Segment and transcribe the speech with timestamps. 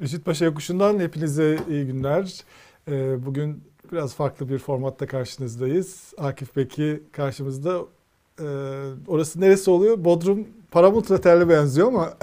[0.00, 2.34] Işıtpaşa Yokuşu'ndan hepinize iyi günler.
[2.88, 6.14] Ee, bugün biraz farklı bir formatta karşınızdayız.
[6.18, 7.78] Akif Beki karşımızda.
[8.40, 8.44] Ee,
[9.06, 10.04] orası neresi oluyor?
[10.04, 12.14] Bodrum Paramount Otel'e benziyor ama.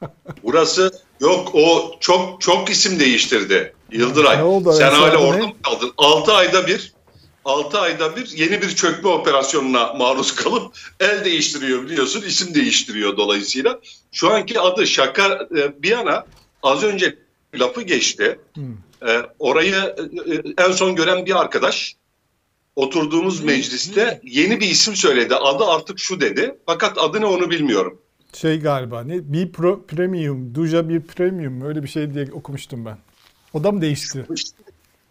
[0.42, 3.74] Burası yok o çok çok isim değiştirdi.
[3.92, 4.38] Yıldıray.
[4.38, 4.72] Ne oldu?
[4.72, 5.92] Sen En hala orada mı kaldın?
[5.98, 6.94] 6 ayda bir
[7.44, 12.22] 6 ayda bir yeni bir çökme operasyonuna maruz kalıp el değiştiriyor biliyorsun.
[12.22, 13.80] isim değiştiriyor dolayısıyla.
[14.12, 16.26] Şu anki adı şaka e, bir yana
[16.62, 17.18] az önce
[17.54, 18.38] lafı geçti.
[18.54, 18.76] Hmm.
[19.08, 19.74] E, orayı
[20.26, 21.96] e, en son gören bir arkadaş
[22.76, 25.34] oturduğumuz mecliste yeni bir isim söyledi.
[25.34, 26.54] Adı artık şu dedi.
[26.66, 27.98] Fakat adı ne onu bilmiyorum.
[28.32, 29.32] Şey galiba ne?
[29.32, 32.98] Bir pro, Premium, Duja bir Premium öyle bir şey diye okumuştum ben.
[33.54, 34.26] O da mı değişti?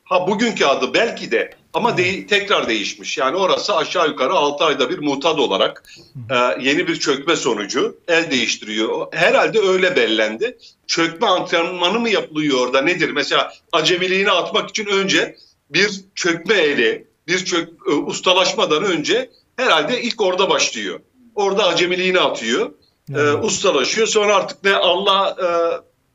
[0.05, 3.17] Ha bugünkü adı belki de ama de- tekrar değişmiş.
[3.17, 5.83] Yani orası aşağı yukarı 6 ayda bir mutat olarak
[6.31, 9.07] e, yeni bir çökme sonucu el değiştiriyor.
[9.13, 10.57] Herhalde öyle bellendi.
[10.87, 13.09] Çökme antrenmanı mı yapılıyor orada nedir?
[13.09, 15.35] Mesela acemiliğini atmak için önce
[15.69, 20.99] bir çökme eli, bir çök, e, ustalaşmadan önce herhalde ilk orada başlıyor.
[21.35, 22.71] Orada acemiliğini atıyor.
[23.15, 24.07] e, ustalaşıyor.
[24.07, 25.47] Sonra artık ne Allah e,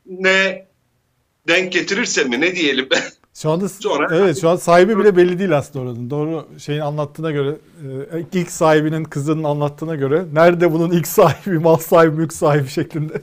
[0.05, 0.67] ne
[1.47, 2.89] denk getirirse mi ne diyelim
[3.33, 6.09] Şu anda Sonra- evet şu an sahibi bile belli değil aslında oranın.
[6.09, 7.57] Doğru şeyin anlattığına göre
[8.13, 13.21] e, ilk sahibinin kızının anlattığına göre nerede bunun ilk sahibi, mal sahibi, mülk sahibi şeklinde.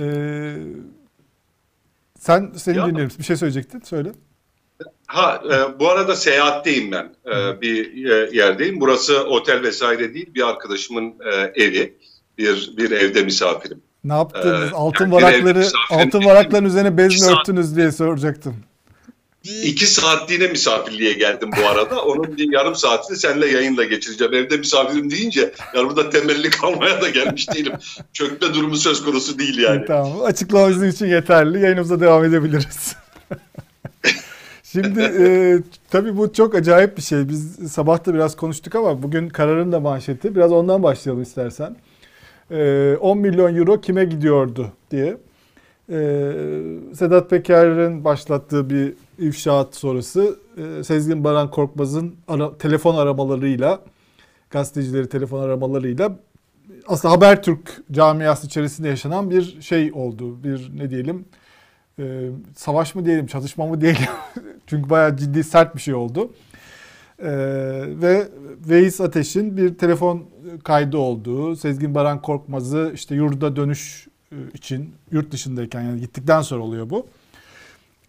[0.00, 0.56] Ee,
[2.18, 2.96] sen seni Ya-.
[3.18, 3.80] Bir şey söyleyecektin.
[3.80, 4.12] Söyle.
[5.06, 7.14] Ha e, bu arada seyahatteyim ben.
[7.26, 8.80] E, bir e, yerdeyim.
[8.80, 10.34] Burası otel vesaire değil.
[10.34, 11.98] Bir arkadaşımın e, evi.
[12.38, 13.82] Bir bir evde misafirim.
[14.06, 14.72] Ne yaptınız?
[14.72, 18.56] Ee, altın yani varakları, altın varakların üzerine bez mi örttünüz diye soracaktım.
[19.62, 22.02] İki saatliğine misafirliğe geldim bu arada.
[22.02, 24.34] Onun bir yarım saatini seninle yayınla geçireceğim.
[24.34, 27.72] Evde misafirim deyince yani burada temelli kalmaya da gelmiş değilim.
[28.12, 29.84] Çökme durumu söz konusu değil yani.
[29.86, 30.24] Tamam.
[30.24, 31.62] Açıklama bizim için yeterli.
[31.62, 32.96] Yayınımıza devam edebiliriz.
[34.62, 35.58] Şimdi e,
[35.90, 37.28] tabii bu çok acayip bir şey.
[37.28, 40.34] Biz sabah da biraz konuştuk ama bugün kararın da manşeti.
[40.34, 41.76] Biraz ondan başlayalım istersen.
[42.50, 45.16] E, 10 milyon euro kime gidiyordu diye.
[45.90, 45.96] E,
[46.94, 53.80] Sedat Peker'in başlattığı bir ifşaat sonrası e, Sezgin Baran Korkmaz'ın ara- telefon aramalarıyla
[54.50, 56.18] gazetecileri telefon aramalarıyla
[56.86, 60.44] aslında Habertürk camiası içerisinde yaşanan bir şey oldu.
[60.44, 61.24] Bir ne diyelim
[61.98, 64.00] e, savaş mı diyelim, çatışma mı diyelim.
[64.66, 66.30] Çünkü bayağı ciddi sert bir şey oldu.
[67.18, 67.28] E,
[67.86, 68.28] ve
[68.68, 70.22] Veys Ateş'in bir telefon
[70.64, 76.62] kaydı olduğu, Sezgin Baran Korkmaz'ı işte yurda dönüş e, için yurt dışındayken yani gittikten sonra
[76.62, 77.06] oluyor bu.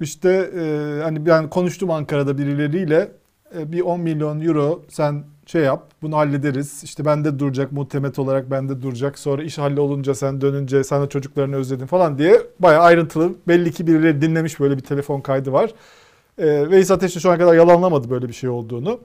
[0.02, 3.12] İşte e, hani ben konuştum Ankara'da birileriyle
[3.58, 6.84] e, bir 10 milyon euro sen şey yap bunu hallederiz.
[6.84, 9.19] İşte bende duracak muhtemet olarak bende duracak.
[9.19, 14.22] Sonra iş hallolunca sen dönünce sana çocuklarını özledin falan diye bayağı ayrıntılı belli ki birileri
[14.22, 15.72] dinlemiş böyle bir telefon kaydı var.
[16.38, 19.00] E, Veys Ateş de şu ana kadar yalanlamadı böyle bir şey olduğunu.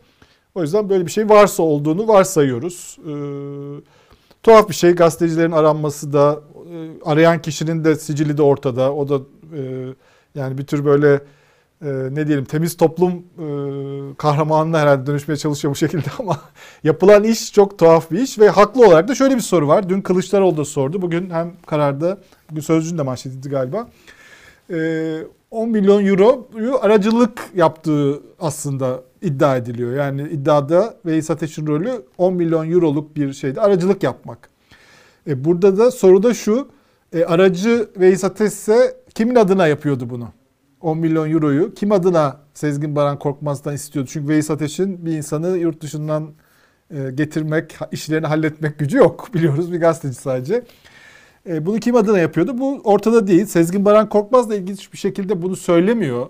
[0.54, 2.98] O yüzden böyle bir şey varsa olduğunu varsayıyoruz.
[3.08, 3.12] E,
[4.42, 6.40] tuhaf bir şey gazetecilerin aranması da
[6.74, 6.74] e,
[7.04, 8.94] arayan kişinin de sicili de ortada.
[8.94, 9.20] O da
[9.56, 9.60] e,
[10.34, 11.20] yani bir tür böyle
[11.82, 13.46] e, ne diyelim temiz toplum e,
[14.16, 16.40] kahramanına herhalde dönüşmeye çalışıyor bu şekilde ama
[16.84, 19.88] yapılan iş çok tuhaf bir iş ve haklı olarak da şöyle bir soru var.
[19.88, 21.02] Dün Kılıçdaroğlu da sordu.
[21.02, 22.18] Bugün hem kararda,
[22.50, 23.88] bugün Sözcü'nün de manşetiydi galiba.
[24.70, 25.18] E,
[25.50, 29.96] 10 milyon euroyu aracılık yaptığı aslında iddia ediliyor.
[29.96, 34.50] Yani iddiada Veys Ateş'in rolü 10 milyon euroluk bir şeyde aracılık yapmak.
[35.26, 36.68] E, burada da soru da şu.
[37.12, 40.28] E, aracı Veys Ateş ise kimin adına yapıyordu bunu?
[40.80, 44.10] 10 milyon euroyu kim adına Sezgin Baran Korkmaz'dan istiyordu?
[44.12, 46.30] Çünkü Veys Ateş'in bir insanı yurt dışından
[46.90, 49.28] e, getirmek, işlerini halletmek gücü yok.
[49.34, 50.64] Biliyoruz bir gazeteci sadece.
[51.48, 52.58] E, bunu kim adına yapıyordu?
[52.58, 53.46] Bu ortada değil.
[53.46, 56.28] Sezgin Baran Korkmaz da ilginç bir şekilde bunu söylemiyor.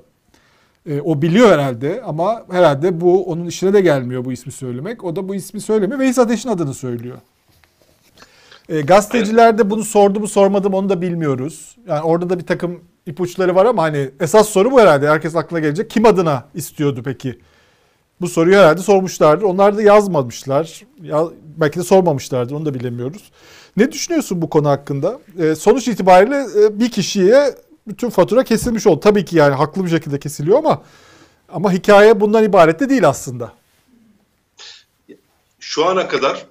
[0.86, 5.04] E, o biliyor herhalde ama herhalde bu onun işine de gelmiyor bu ismi söylemek.
[5.04, 6.00] O da bu ismi söylemiyor.
[6.00, 7.18] Veys Ateş'in adını söylüyor.
[8.68, 11.76] E, gazeteciler de bunu sordu mu sormadı mı onu da bilmiyoruz.
[11.88, 15.08] Yani orada da bir takım ipuçları var ama hani esas soru bu herhalde.
[15.08, 15.90] Herkes aklına gelecek.
[15.90, 17.38] Kim adına istiyordu peki?
[18.20, 19.44] Bu soruyu herhalde sormuşlardır.
[19.44, 20.82] Onlar da yazmamışlar.
[21.02, 21.24] Ya,
[21.56, 22.54] belki de sormamışlardır.
[22.54, 23.30] Onu da bilemiyoruz.
[23.76, 25.20] Ne düşünüyorsun bu konu hakkında?
[25.38, 27.54] E, sonuç itibariyle e, bir kişiye
[27.86, 29.00] bütün fatura kesilmiş oldu.
[29.00, 30.82] Tabii ki yani haklı bir şekilde kesiliyor ama
[31.48, 33.52] ama hikaye bundan ibaret de değil aslında.
[35.60, 36.46] Şu ana kadar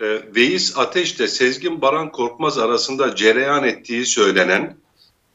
[0.00, 4.76] e, Veys Ateş ile Sezgin Baran Korkmaz arasında cereyan ettiği söylenen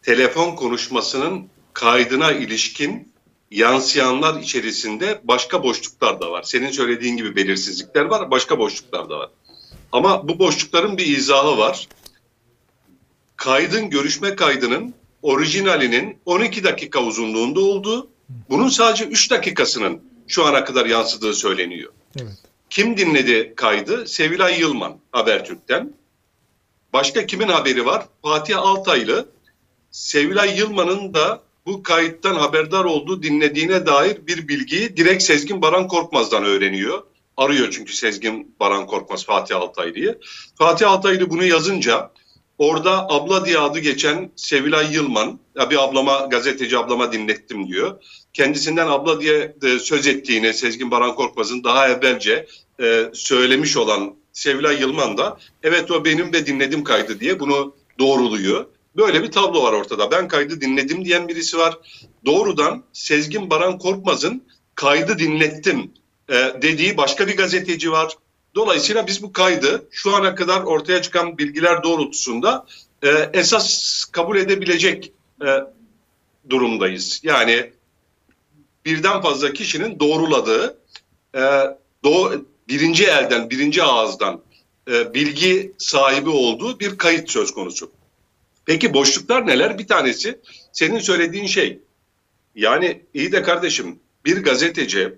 [0.02, 3.12] telefon konuşmasının kaydına ilişkin
[3.52, 6.44] yansıyanlar içerisinde başka boşluklar da var.
[6.44, 9.30] Senin söylediğin gibi belirsizlikler var, başka boşluklar da var.
[9.92, 11.88] Ama bu boşlukların bir izahı var.
[13.38, 18.10] Kaydın, görüşme kaydının orijinalinin 12 dakika uzunluğunda olduğu,
[18.50, 21.92] bunun sadece 3 dakikasının şu ana kadar yansıdığı söyleniyor.
[22.22, 22.38] Evet.
[22.69, 24.07] Kim dinledi kaydı?
[24.07, 25.94] Sevilay Yılman Habertürk'ten.
[26.94, 28.06] Başka kimin haberi var?
[28.22, 29.30] Fatih Altaylı.
[29.92, 36.44] Sevilay Yılman'ın da bu kayıttan haberdar olduğu dinlediğine dair bir bilgiyi direkt Sezgin Baran Korkmaz'dan
[36.44, 37.04] öğreniyor.
[37.38, 40.19] Arıyor çünkü Sezgin Baran Korkmaz Fatih Altaylı'yı.
[40.56, 42.12] Fatih Altaylı bunu yazınca
[42.57, 48.04] orada abla diye adı geçen Sevilay Yılman, ya bir ablama gazeteci ablama dinlettim diyor.
[48.33, 52.48] Kendisinden abla diye de söz ettiğini Sezgin Baran Korkmaz'ın daha evvelce
[52.81, 58.65] e, söylemiş olan Sevilay Yılman da evet o benim ve dinledim kaydı diye bunu doğruluyor.
[58.98, 60.12] Böyle bir tablo var ortada.
[60.12, 61.77] Ben kaydı dinledim diyen birisi var.
[62.25, 64.44] Doğrudan Sezgin Baran Korkmaz'ın
[64.75, 65.92] kaydı dinlettim
[66.30, 68.13] e, dediği başka bir gazeteci var.
[68.57, 72.65] Dolayısıyla biz bu kaydı şu ana kadar ortaya çıkan bilgiler doğrultusunda
[73.04, 75.12] e, esas kabul edebilecek
[75.42, 75.48] e,
[76.50, 77.19] durumdayız.
[77.24, 77.71] Yani
[78.86, 80.77] birden fazla kişinin doğruladığı,
[81.36, 81.42] e,
[82.04, 82.31] doğ,
[82.68, 84.42] birinci elden, birinci ağızdan
[84.92, 87.92] e, bilgi sahibi olduğu bir kayıt söz konusu.
[88.65, 89.80] Peki boşluklar neler?
[89.80, 90.39] Bir tanesi
[90.71, 91.80] senin söylediğin şey.
[92.56, 95.13] Yani iyi de kardeşim bir gazeteci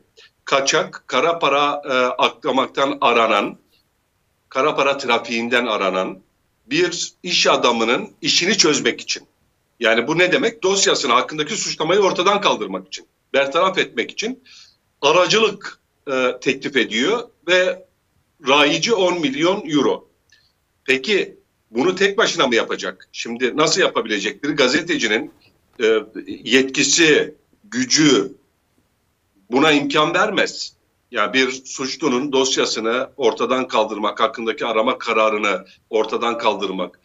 [0.49, 1.93] kaçak kara para e,
[2.23, 3.57] aklamaktan aranan,
[4.49, 6.19] kara para trafiğinden aranan
[6.65, 9.23] bir iş adamının işini çözmek için.
[9.79, 10.63] Yani bu ne demek?
[10.63, 14.43] Dosyasını hakkındaki suçlamayı ortadan kaldırmak için, bertaraf etmek için
[15.01, 15.79] aracılık
[16.11, 17.85] e, teklif ediyor ve
[18.47, 20.07] rayici 10 milyon euro.
[20.85, 21.37] Peki
[21.71, 23.09] bunu tek başına mı yapacak?
[23.11, 24.43] Şimdi nasıl yapabilecek?
[24.43, 25.31] Bir gazetecinin
[25.83, 28.38] e, yetkisi, gücü
[29.51, 30.73] buna imkan vermez.
[31.11, 36.99] Ya yani bir suçlunun dosyasını ortadan kaldırmak, hakkındaki arama kararını ortadan kaldırmak,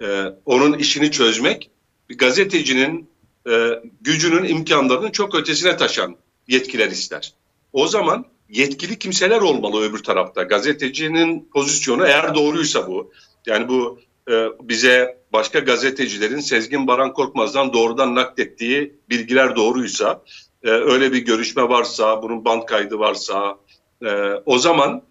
[0.00, 1.70] e, onun işini çözmek
[2.08, 3.10] gazetecinin
[3.50, 6.16] e, gücünün imkanlarının çok ötesine taşan
[6.48, 7.34] yetkiler ister.
[7.72, 10.42] O zaman yetkili kimseler olmalı öbür tarafta.
[10.42, 13.12] Gazetecinin pozisyonu eğer doğruysa bu.
[13.46, 14.00] Yani bu
[14.30, 20.22] e, bize başka gazetecilerin Sezgin Baran Korkmaz'dan doğrudan naklettiği bilgiler doğruysa,
[20.64, 23.58] e, öyle bir görüşme varsa, bunun band kaydı varsa,
[24.02, 24.08] e,
[24.46, 25.02] o zaman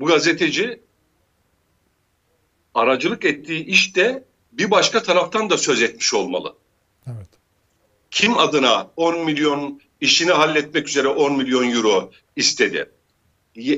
[0.00, 0.80] bu gazeteci
[2.74, 6.54] aracılık ettiği işte bir başka taraftan da söz etmiş olmalı.
[7.06, 7.28] Evet.
[8.10, 12.90] Kim adına 10 milyon işini halletmek üzere 10 milyon euro istedi?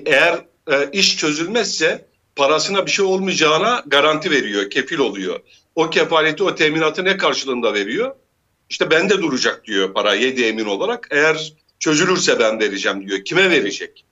[0.07, 2.07] Eğer e, iş çözülmezse
[2.37, 5.41] parasına bir şey olmayacağına garanti veriyor, kefil oluyor.
[5.75, 8.15] O kefaleti, o teminatı ne karşılığında veriyor?
[8.71, 11.09] İşte bende duracak diyor para yedi emin olarak.
[11.11, 13.25] Eğer çözülürse ben vereceğim diyor.
[13.25, 14.05] Kime verecek?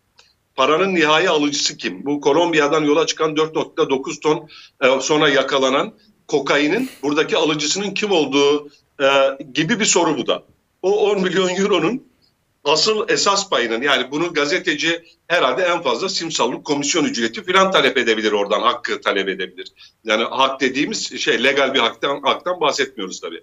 [0.56, 2.06] Paranın nihai alıcısı kim?
[2.06, 4.48] Bu Kolombiya'dan yola çıkan 4.9 ton
[4.82, 5.94] e, sonra yakalanan
[6.28, 8.68] kokainin buradaki alıcısının kim olduğu
[9.00, 9.06] e,
[9.54, 10.44] gibi bir soru bu da.
[10.82, 12.08] O 10 milyon euronun
[12.64, 18.32] asıl esas payının yani bunu gazeteci herhalde en fazla simsallık komisyon ücreti falan talep edebilir
[18.32, 19.72] oradan hakkı talep edebilir.
[20.04, 23.42] Yani hak dediğimiz şey legal bir haktan, haktan bahsetmiyoruz tabii.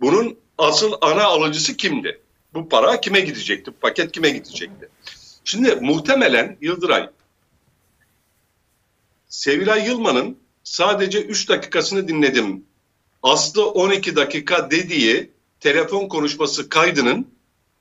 [0.00, 2.20] Bunun asıl ana alıcısı kimdi?
[2.54, 3.70] Bu para kime gidecekti?
[3.70, 4.88] Paket kime gidecekti?
[5.44, 7.10] Şimdi muhtemelen Yıldıray
[9.28, 12.64] Sevilay Yılman'ın sadece 3 dakikasını dinledim.
[13.22, 17.28] Aslı 12 dakika dediği telefon konuşması kaydının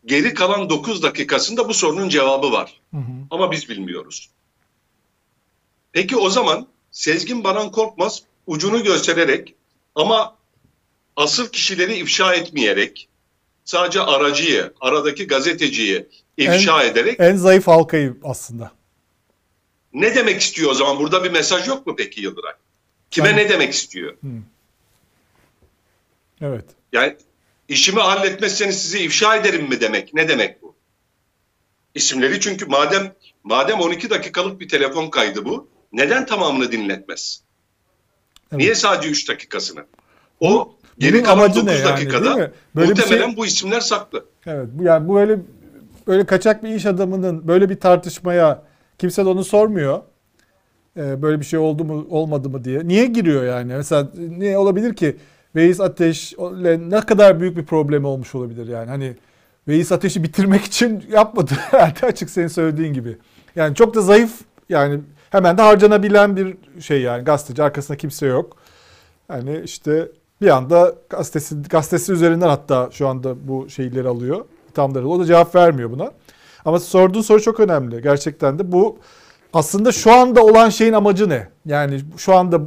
[0.05, 2.81] geri kalan 9 dakikasında bu sorunun cevabı var.
[2.91, 3.11] Hı hı.
[3.31, 4.29] Ama biz bilmiyoruz.
[5.91, 9.55] Peki o zaman Sezgin Baran Korkmaz ucunu göstererek
[9.95, 10.35] ama
[11.19, 13.09] asıl kişileri ifşa etmeyerek
[13.65, 16.07] sadece aracıyı, aradaki gazeteciyi
[16.37, 18.71] ifşa en, ederek en zayıf halkayı aslında.
[19.93, 20.99] Ne demek istiyor o zaman?
[20.99, 22.53] Burada bir mesaj yok mu peki Yıldıray?
[23.11, 24.13] Kime yani, ne demek istiyor?
[24.13, 24.27] Hı.
[26.41, 26.65] Evet.
[26.93, 27.15] Yani
[27.67, 30.13] işimi halletmezseniz sizi ifşa ederim mi demek?
[30.13, 30.75] Ne demek bu?
[31.95, 37.43] İsimleri çünkü madem madem 12 dakikalık bir telefon kaydı bu, neden tamamını dinletmez?
[38.51, 38.59] Evet.
[38.59, 39.85] Niye sadece 3 dakikasını?
[40.39, 42.51] O geri kalan amacı 9 ne yani, dakikada?
[42.75, 43.37] Böyle muhtemelen şey...
[43.37, 44.25] bu isimler saklı.
[44.45, 44.67] Evet.
[44.81, 45.39] Yani bu böyle
[46.07, 48.63] böyle kaçak bir iş adamının böyle bir tartışmaya
[48.97, 50.01] kimse de onu sormuyor.
[50.97, 52.87] Ee, böyle bir şey oldu mu olmadı mı diye.
[52.87, 53.73] Niye giriyor yani?
[53.73, 55.17] Mesela ne olabilir ki?
[55.55, 56.35] Veys Ateş
[56.79, 58.89] ne kadar büyük bir problem olmuş olabilir yani.
[58.89, 59.15] Hani
[59.67, 63.17] Veys Ateş'i bitirmek için yapmadı herhalde açık senin söylediğin gibi.
[63.55, 64.31] Yani çok da zayıf
[64.69, 68.57] yani hemen de harcanabilen bir şey yani gazeteci arkasında kimse yok.
[69.29, 74.45] Yani işte bir anda gazetesi, gazetesi üzerinden hatta şu anda bu şeyleri alıyor.
[74.73, 76.11] Tamları o da cevap vermiyor buna.
[76.65, 78.01] Ama sorduğun soru çok önemli.
[78.01, 78.99] Gerçekten de bu
[79.53, 81.49] aslında şu anda olan şeyin amacı ne?
[81.65, 82.61] Yani şu anda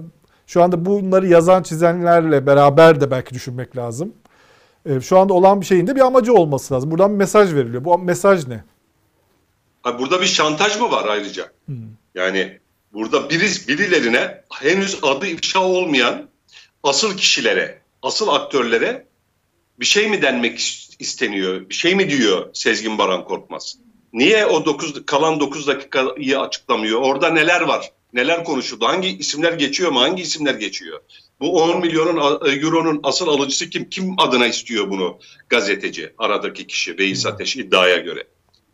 [0.46, 4.12] Şu anda bunları yazan çizenlerle beraber de belki düşünmek lazım.
[4.86, 6.90] E, şu anda olan bir şeyin de bir amacı olması lazım.
[6.90, 7.84] Buradan bir mesaj veriliyor.
[7.84, 8.64] Bu mesaj ne?
[9.98, 11.44] Burada bir şantaj mı var ayrıca?
[11.66, 11.76] Hmm.
[12.14, 12.58] Yani
[12.92, 16.28] burada biriz, birilerine henüz adı ifşa olmayan
[16.82, 19.06] asıl kişilere, asıl aktörlere
[19.80, 20.58] bir şey mi denmek
[20.98, 21.68] isteniyor?
[21.68, 23.78] Bir şey mi diyor Sezgin Baran Korkmaz?
[24.12, 27.00] Niye o 9 kalan 9 dakikayı açıklamıyor?
[27.00, 27.92] Orada neler var?
[28.12, 28.86] Neler konuşuldu?
[28.86, 30.00] Hangi isimler geçiyor mu?
[30.00, 31.00] Hangi isimler geçiyor?
[31.40, 33.90] Bu 10 milyonun e, euronun asıl alıcısı kim?
[33.90, 36.12] Kim adına istiyor bunu gazeteci?
[36.18, 38.24] Aradaki kişi Veys Ateş iddiaya göre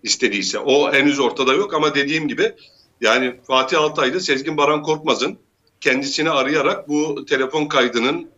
[0.03, 0.59] istediyse.
[0.59, 2.53] O henüz ortada yok ama dediğim gibi
[3.01, 5.39] yani Fatih Altaylı Sezgin Baran Korkmaz'ın
[5.81, 8.31] kendisini arayarak bu telefon kaydının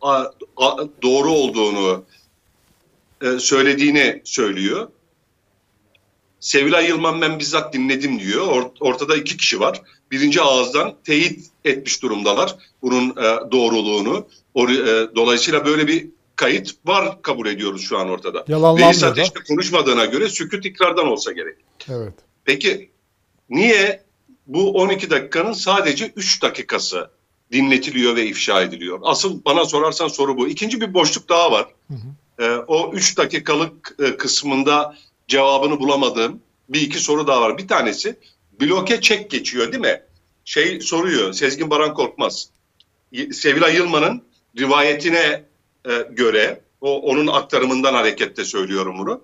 [1.03, 2.05] doğru olduğunu
[3.23, 4.89] e, söylediğini söylüyor.
[6.41, 8.71] Sevilay Yılmaz ben bizzat dinledim diyor.
[8.81, 9.83] ortada iki kişi var.
[10.11, 14.27] Birinci ağızdan teyit etmiş durumdalar bunun e, doğruluğunu.
[14.57, 14.67] E,
[15.17, 16.07] dolayısıyla böyle bir
[16.37, 18.45] kayıt var kabul ediyoruz şu an ortada.
[18.87, 21.57] Veys Ateş'te konuşmadığına göre sükut ikrardan olsa gerek.
[21.89, 22.15] Evet.
[22.45, 22.91] Peki
[23.51, 24.03] niye
[24.47, 27.11] bu 12 dakikanın sadece 3 dakikası
[27.53, 29.01] dinletiliyor ve ifşa ediliyor?
[29.03, 30.49] Asıl bana sorarsan soru bu.
[30.49, 31.67] İkinci bir boşluk daha var.
[31.89, 32.45] Hı hı.
[32.45, 34.97] Ee, o 3 dakikalık e, kısmında
[35.29, 37.59] cevabını bulamadığım bir iki soru daha var.
[37.59, 38.17] Bir tanesi
[38.61, 40.03] bloke çek geçiyor değil mi?
[40.45, 42.49] Şey soruyor Sezgin Baran Korkmaz.
[43.33, 44.23] Sevilay Yılmaz'ın
[44.59, 45.45] rivayetine
[45.89, 49.23] e, göre o onun aktarımından hareketle söylüyorum bunu.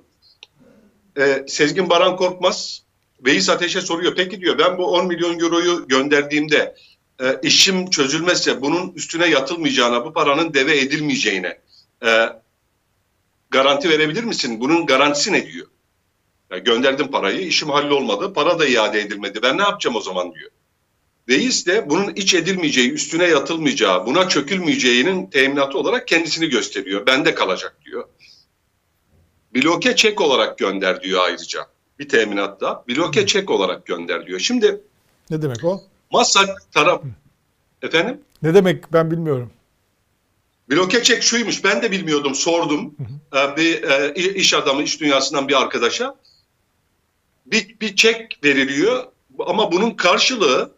[1.18, 2.82] E, Sezgin Baran Korkmaz
[3.24, 4.14] Veys Ateş'e soruyor.
[4.16, 6.74] Peki diyor ben bu 10 milyon euroyu gönderdiğimde
[7.20, 11.58] e, işim çözülmezse bunun üstüne yatılmayacağına, bu paranın deve edilmeyeceğine
[12.06, 12.28] e,
[13.50, 14.60] garanti verebilir misin?
[14.60, 15.66] Bunun garantisi ne diyor?
[16.50, 19.42] Yani gönderdim parayı, işim hallolmadı, para da iade edilmedi.
[19.42, 20.50] Ben ne yapacağım o zaman diyor.
[21.28, 27.06] Reis de bunun iç edilmeyeceği, üstüne yatılmayacağı, buna çökülmeyeceğinin teminatı olarak kendisini gösteriyor.
[27.06, 28.08] Bende kalacak diyor.
[29.54, 31.66] Bloke çek olarak gönder diyor ayrıca.
[31.98, 34.40] Bir teminatta bloke çek olarak gönder diyor.
[34.40, 34.80] Şimdi
[35.30, 35.82] ne demek o?
[36.16, 37.02] Masak taraf
[37.82, 38.20] efendim?
[38.42, 39.52] Ne demek ben bilmiyorum.
[40.70, 43.38] Bloke çek şuymuş ben de bilmiyordum sordum hı hı.
[43.38, 46.16] Ee, bir e, iş adamı iş dünyasından bir arkadaşa
[47.46, 49.04] bir, bir çek veriliyor
[49.46, 50.72] ama bunun karşılığı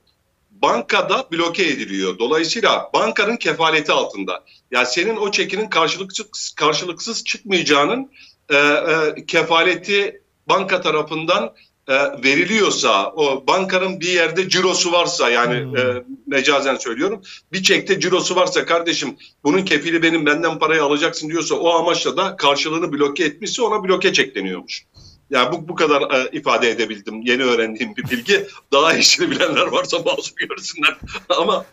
[0.50, 2.18] bankada bloke ediliyor.
[2.18, 4.44] Dolayısıyla bankanın kefaleti altında.
[4.70, 8.10] Yani senin o çekinin karşılıksız, karşılıksız çıkmayacağının
[8.48, 11.54] e, e, kefaleti banka tarafından
[11.88, 15.76] e, veriliyorsa, o bankanın bir yerde cirosu varsa yani hmm.
[15.76, 21.54] e, mecazen söylüyorum, bir çekte cirosu varsa kardeşim bunun kefili benim benden parayı alacaksın diyorsa
[21.54, 24.84] o amaçla da karşılığını bloke etmişse ona bloke çek deniyormuş.
[25.30, 27.22] Yani bu, bu kadar e, ifade edebildim.
[27.22, 28.46] Yeni öğrendiğim bir bilgi.
[28.72, 30.98] Daha işini bilenler varsa masum görsünler.
[31.28, 31.64] Ama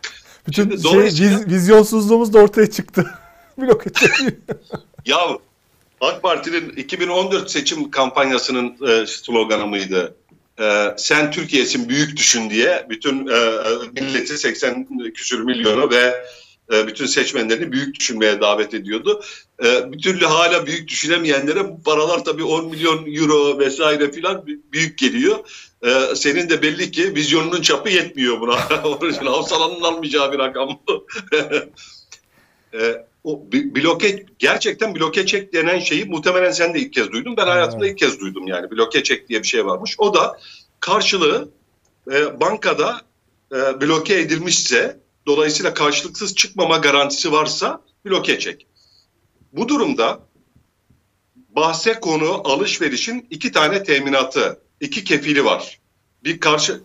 [0.46, 3.10] bütün şey, viz, vizyonsuzluğumuz da ortaya çıktı.
[3.58, 3.84] Blok
[5.06, 5.18] ya
[6.00, 10.16] AK Parti'nin 2014 seçim kampanyasının e, sloganı mıydı?
[10.60, 13.60] E, sen Türkiye'sin büyük düşün diye bütün e,
[14.00, 16.26] milleti 80 küsür milyonu ve
[16.72, 19.22] e, bütün seçmenlerini büyük düşünmeye davet ediyordu.
[19.64, 24.98] E, bir türlü hala büyük düşünemeyenlere bu paralar tabii 10 milyon euro vesaire filan büyük
[24.98, 25.38] geliyor.
[25.82, 28.58] E, senin de belli ki vizyonunun çapı yetmiyor buna.
[28.84, 31.06] Onun için Havsalan'ın almayacağı bir rakam bu.
[33.26, 37.36] o bloke gerçekten bloke çek denen şeyi muhtemelen sen de ilk kez duydun.
[37.36, 39.94] Ben hayatımda ilk kez duydum yani bloke çek diye bir şey varmış.
[39.98, 40.38] O da
[40.80, 41.48] karşılığı
[42.12, 43.00] e, bankada
[43.52, 48.66] e, bloke edilmişse dolayısıyla karşılıksız çıkmama garantisi varsa bloke çek.
[49.52, 50.20] Bu durumda
[51.36, 55.80] bahse konu alışverişin iki tane teminatı, iki kefili var.
[56.24, 56.80] Bir karşı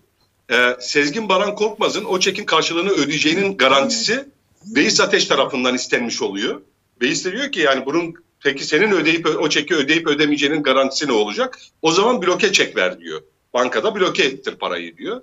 [0.52, 4.30] e, Sezgin Baran Korkmaz'ın o çekin karşılığını ödeyeceğinin garantisi
[4.66, 6.62] Beis Ateş tarafından istenmiş oluyor.
[7.02, 11.12] Beis de diyor ki yani bunun peki senin ödeyip o çeki ödeyip ödemeyeceğinin garantisi ne
[11.12, 11.60] olacak?
[11.82, 13.22] O zaman bloke çek ver diyor.
[13.54, 15.22] Bankada bloke ettir parayı diyor.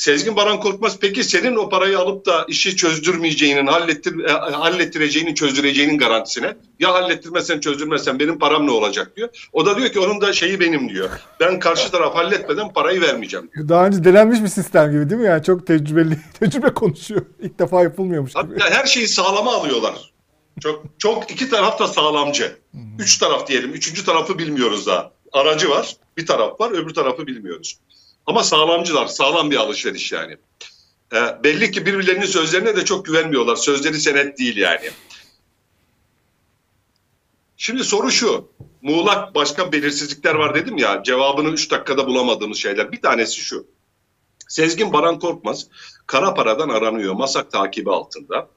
[0.00, 5.98] Sezgin Baran Korkmaz peki senin o parayı alıp da işi çözdürmeyeceğinin, hallettir, e, hallettireceğinin, çözdüreceğinin
[5.98, 6.56] garantisine.
[6.78, 9.28] Ya hallettirmezsen, çözdürmezsen benim param ne olacak diyor.
[9.52, 11.10] O da diyor ki onun da şeyi benim diyor.
[11.40, 13.68] Ben karşı taraf halletmeden parayı vermeyeceğim diyor.
[13.68, 15.26] Daha önce denenmiş bir sistem gibi değil mi?
[15.26, 17.22] Yani çok tecrübeli, tecrübe konuşuyor.
[17.40, 18.58] İlk defa yapılmıyormuş gibi.
[18.58, 20.12] Hatta her şeyi sağlama alıyorlar.
[20.60, 22.56] Çok çok iki taraf da sağlamcı.
[22.70, 22.80] Hmm.
[22.98, 23.72] Üç taraf diyelim.
[23.72, 25.12] Üçüncü tarafı bilmiyoruz daha.
[25.32, 27.78] Aracı var, bir taraf var, öbür tarafı bilmiyoruz.
[28.26, 30.36] Ama sağlamcılar, sağlam bir alışveriş yani.
[31.12, 33.56] E, belli ki birbirlerinin sözlerine de çok güvenmiyorlar.
[33.56, 34.90] Sözleri senet değil yani.
[37.56, 38.48] Şimdi soru şu.
[38.82, 41.02] Muğlak başka belirsizlikler var dedim ya.
[41.02, 42.92] Cevabını 3 dakikada bulamadığımız şeyler.
[42.92, 43.66] Bir tanesi şu.
[44.48, 45.66] Sezgin Baran Korkmaz
[46.06, 47.14] kara paradan aranıyor.
[47.14, 48.48] Masak takibi altında.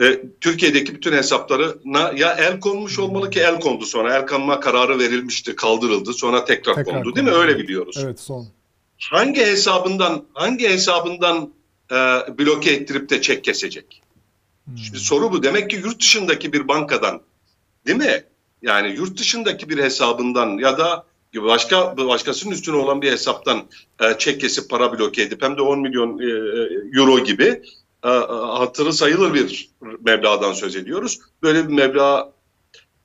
[0.00, 4.98] E, Türkiye'deki bütün hesaplarına ya el konmuş olmalı ki el kondu sonra el kanma kararı
[4.98, 7.96] verilmişti kaldırıldı sonra tekrar, Tekrar kondu değil mi öyle biliyoruz.
[8.04, 8.46] Evet son.
[8.98, 11.52] Hangi hesabından hangi hesabından
[11.90, 11.94] e,
[12.38, 14.02] bloke ettirip de çek kesecek?
[14.64, 14.78] Hmm.
[14.78, 15.42] Şimdi soru bu.
[15.42, 17.20] Demek ki yurt dışındaki bir bankadan
[17.86, 18.24] değil mi?
[18.62, 21.04] Yani yurt dışındaki bir hesabından ya da
[21.34, 23.62] başka başkasının üstüne olan bir hesaptan
[24.00, 26.28] e, çek kesip para bloke edip hem de 10 milyon e,
[26.98, 27.62] euro gibi e,
[28.02, 31.20] hatırı sayılır bir meblağdan söz ediyoruz.
[31.42, 32.32] Böyle bir meblağ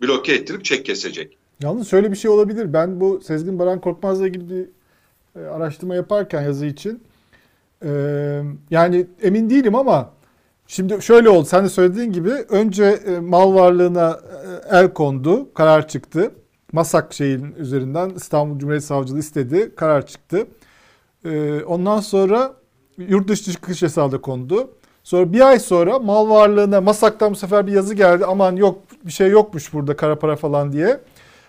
[0.02, 1.38] bloke ettirip çek kesecek.
[1.62, 2.74] Yalnız şöyle bir şey olabilir.
[2.74, 4.70] Ben bu Sezgin Baran Korkmaz'la ilgili bir
[5.42, 7.04] e, araştırma yaparken yazı için
[7.84, 7.90] e,
[8.70, 10.10] yani emin değilim ama
[10.68, 11.46] şimdi şöyle oldu.
[11.46, 14.20] Sen de söylediğin gibi önce e, mal varlığına
[14.72, 15.54] e, el kondu.
[15.54, 16.32] Karar çıktı.
[16.72, 19.72] Masak şeyin üzerinden İstanbul Cumhuriyet Savcılığı istedi.
[19.76, 20.48] Karar çıktı.
[21.26, 22.54] E, ondan sonra
[22.98, 24.70] yurt dışı çıkış yasağı da kondu.
[25.06, 28.26] Sonra bir ay sonra mal varlığına Masak'tan bu sefer bir yazı geldi.
[28.26, 31.00] Aman yok bir şey yokmuş burada kara para falan diye.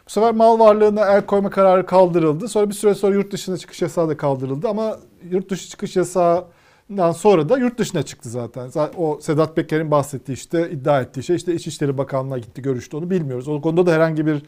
[0.06, 2.48] Bu sefer mal varlığına el koyma kararı kaldırıldı.
[2.48, 4.68] Sonra bir süre sonra yurt dışına çıkış yasağı da kaldırıldı.
[4.68, 4.96] Ama
[5.30, 8.70] yurt dışı çıkış yasağından sonra da yurt dışına çıktı zaten.
[8.96, 13.48] O Sedat Peker'in bahsettiği işte iddia ettiği şey işte İçişleri Bakanlığı'na gitti görüştü onu bilmiyoruz.
[13.48, 14.42] O konuda da herhangi bir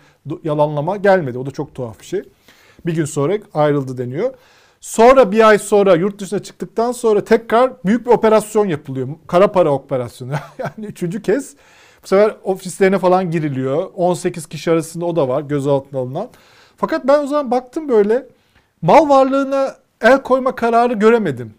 [0.44, 1.38] yalanlama gelmedi.
[1.38, 2.22] O da çok tuhaf bir şey.
[2.86, 4.34] Bir gün sonra ayrıldı deniyor.
[4.80, 9.08] Sonra bir ay sonra yurt dışına çıktıktan sonra tekrar büyük bir operasyon yapılıyor.
[9.26, 10.32] Kara para operasyonu.
[10.58, 11.56] yani üçüncü kez
[12.02, 13.90] bu sefer ofislerine falan giriliyor.
[13.94, 16.28] 18 kişi arasında o da var gözaltına alınan.
[16.76, 18.26] Fakat ben o zaman baktım böyle
[18.82, 21.54] mal varlığına el koyma kararı göremedim.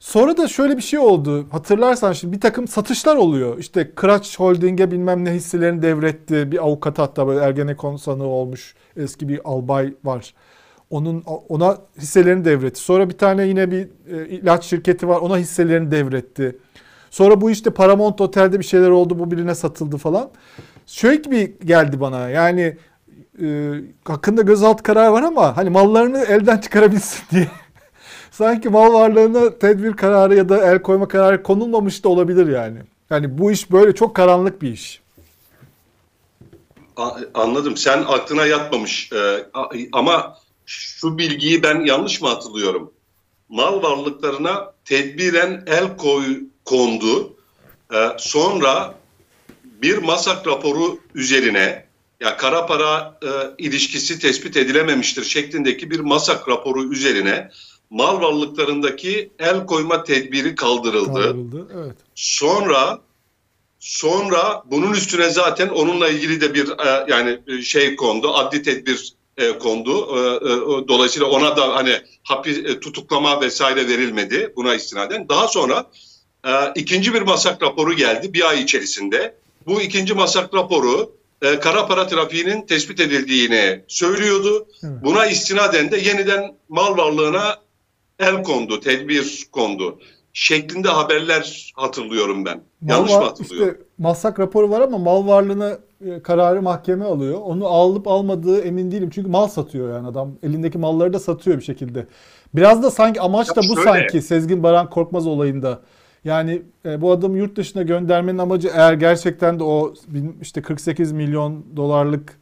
[0.00, 1.46] Sonra da şöyle bir şey oldu.
[1.50, 3.58] Hatırlarsan şimdi bir takım satışlar oluyor.
[3.58, 6.52] İşte Kıraç Holding'e bilmem ne hisselerini devretti.
[6.52, 10.34] Bir avukat hatta böyle Ergenekon sanığı olmuş eski bir albay var.
[10.94, 12.80] Onun ona hisselerini devretti.
[12.80, 15.20] Sonra bir tane yine bir e, ilaç şirketi var.
[15.20, 16.58] Ona hisselerini devretti.
[17.10, 19.18] Sonra bu işte Paramount Otel'de bir şeyler oldu.
[19.18, 20.30] Bu birine satıldı falan.
[20.86, 22.28] Şöyle gibi geldi bana.
[22.28, 22.76] Yani
[23.42, 27.48] e, hakkında gözaltı kararı var ama hani mallarını elden çıkarabilsin diye.
[28.30, 32.78] Sanki mal varlığına tedbir kararı ya da el koyma kararı konulmamış da olabilir yani.
[33.10, 35.02] Yani bu iş böyle çok karanlık bir iş.
[37.34, 37.76] Anladım.
[37.76, 39.10] Sen aklına yatmamış.
[39.12, 39.46] Ee,
[39.92, 42.92] ama şu bilgiyi ben yanlış mı hatırlıyorum?
[43.48, 46.24] Mal varlıklarına tedbiren el koy
[46.64, 47.36] kondu.
[47.94, 48.94] Ee, sonra
[49.64, 51.84] bir masak raporu üzerine
[52.20, 57.50] ya kara para e, ilişkisi tespit edilememiştir şeklindeki bir masak raporu üzerine
[57.90, 61.12] mal varlıklarındaki el koyma tedbiri kaldırıldı.
[61.12, 61.68] Kaldırıldı.
[61.74, 61.96] Evet.
[62.14, 63.00] Sonra
[63.78, 69.12] sonra bunun üstüne zaten onunla ilgili de bir e, yani e, şey kondu, adli tedbir
[69.38, 69.90] e, kondu.
[70.16, 71.92] E, e, dolayısıyla ona da hani
[72.22, 75.28] hapis e, tutuklama vesaire verilmedi buna istinaden.
[75.28, 75.86] Daha sonra
[76.46, 79.34] e, ikinci bir masak raporu geldi bir ay içerisinde.
[79.66, 84.66] Bu ikinci masak raporu e, kara para trafiğinin tespit edildiğini söylüyordu.
[84.82, 87.56] Buna istinaden de yeniden mal varlığına
[88.18, 89.98] el kondu, tedbir kondu
[90.32, 92.60] şeklinde haberler hatırlıyorum ben.
[92.80, 93.72] Mal Yanlış var- mı hatırlıyorum?
[93.74, 95.78] işte masak raporu var ama mal varlığına
[96.22, 97.40] kararı mahkeme alıyor.
[97.44, 99.10] Onu alıp almadığı emin değilim.
[99.10, 100.32] Çünkü mal satıyor yani adam.
[100.42, 102.06] Elindeki malları da satıyor bir şekilde.
[102.54, 103.82] Biraz da sanki amaç da bu şöyle.
[103.82, 105.80] sanki Sezgin Baran Korkmaz olayında.
[106.24, 109.94] Yani e, bu adamı yurt dışına göndermenin amacı eğer gerçekten de o
[110.40, 112.38] işte 48 milyon dolarlık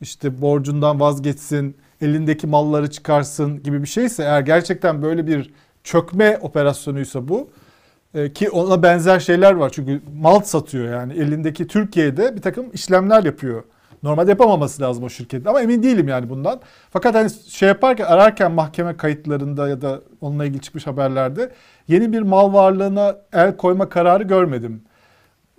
[0.00, 5.50] işte borcundan vazgeçsin, elindeki malları çıkarsın gibi bir şeyse eğer gerçekten böyle bir
[5.84, 7.63] çökme operasyonuysa bu e,
[8.34, 13.62] ki ona benzer şeyler var çünkü mal satıyor yani elindeki Türkiye'de bir takım işlemler yapıyor.
[14.02, 16.60] Normalde yapamaması lazım o şirketin ama emin değilim yani bundan.
[16.90, 21.50] Fakat hani şey yaparken ararken mahkeme kayıtlarında ya da onunla ilgili çıkmış haberlerde
[21.88, 24.82] yeni bir mal varlığına el koyma kararı görmedim.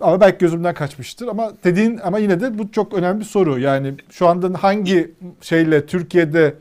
[0.00, 3.58] Ama belki gözümden kaçmıştır ama dediğin ama yine de bu çok önemli bir soru.
[3.58, 6.54] Yani şu anda hangi şeyle Türkiye'de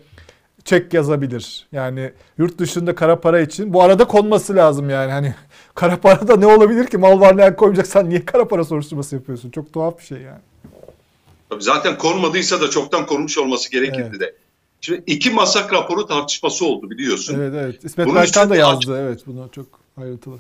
[0.66, 1.68] çek yazabilir?
[1.72, 5.12] Yani yurt dışında kara para için bu arada konması lazım yani.
[5.12, 5.36] Hani
[5.76, 6.98] kara para da ne olabilir ki?
[6.98, 9.52] Mal varlığına el koymayacaksan niye kara para soruşturması yapıyorsun?
[9.52, 10.42] Çok tuhaf bir şey yani.
[11.50, 14.20] Tabii Zaten konmadıysa da çoktan konmuş olması gerekirdi Evet.
[14.20, 14.36] de.
[14.82, 17.36] Şimdi iki masak raporu tartışması oldu biliyorsun.
[17.40, 17.86] Evet evet.
[17.86, 19.66] İsmet Bunun Berkan da yazdı evet bunu çok
[19.98, 20.36] ayrıntılı.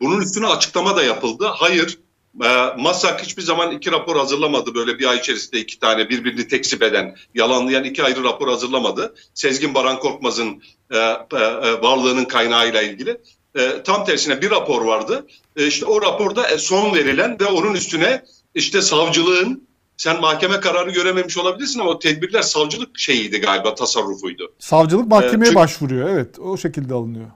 [0.00, 1.46] Bunun üstüne açıklama da yapıldı.
[1.50, 1.98] Hayır,
[2.44, 4.74] e, MASAK hiçbir zaman iki rapor hazırlamadı.
[4.74, 9.14] Böyle bir ay içerisinde iki tane birbirini tekzip eden, yalanlayan iki ayrı rapor hazırlamadı.
[9.34, 13.20] Sezgin Baran Korkmaz'ın e, e, e, varlığının kaynağıyla ilgili.
[13.56, 15.26] E, tam tersine bir rapor vardı.
[15.56, 19.66] E, işte o raporda e, son verilen ve onun üstüne işte savcılığın
[19.96, 24.52] sen mahkeme kararı görememiş olabilirsin ama o tedbirler savcılık şeyiydi galiba tasarrufuydu.
[24.58, 27.26] Savcılık mahkemeye çünkü- başvuruyor evet o şekilde alınıyor.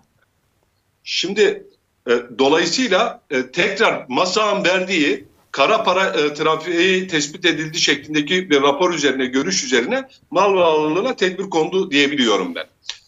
[1.04, 1.66] Şimdi
[2.08, 8.94] E, dolayısıyla e, tekrar MASA'nın verdiği kara para e, trafiği tespit edildi şeklindeki bir rapor
[8.94, 12.64] üzerine, görüş üzerine mal varlığına tedbir kondu diyebiliyorum ben.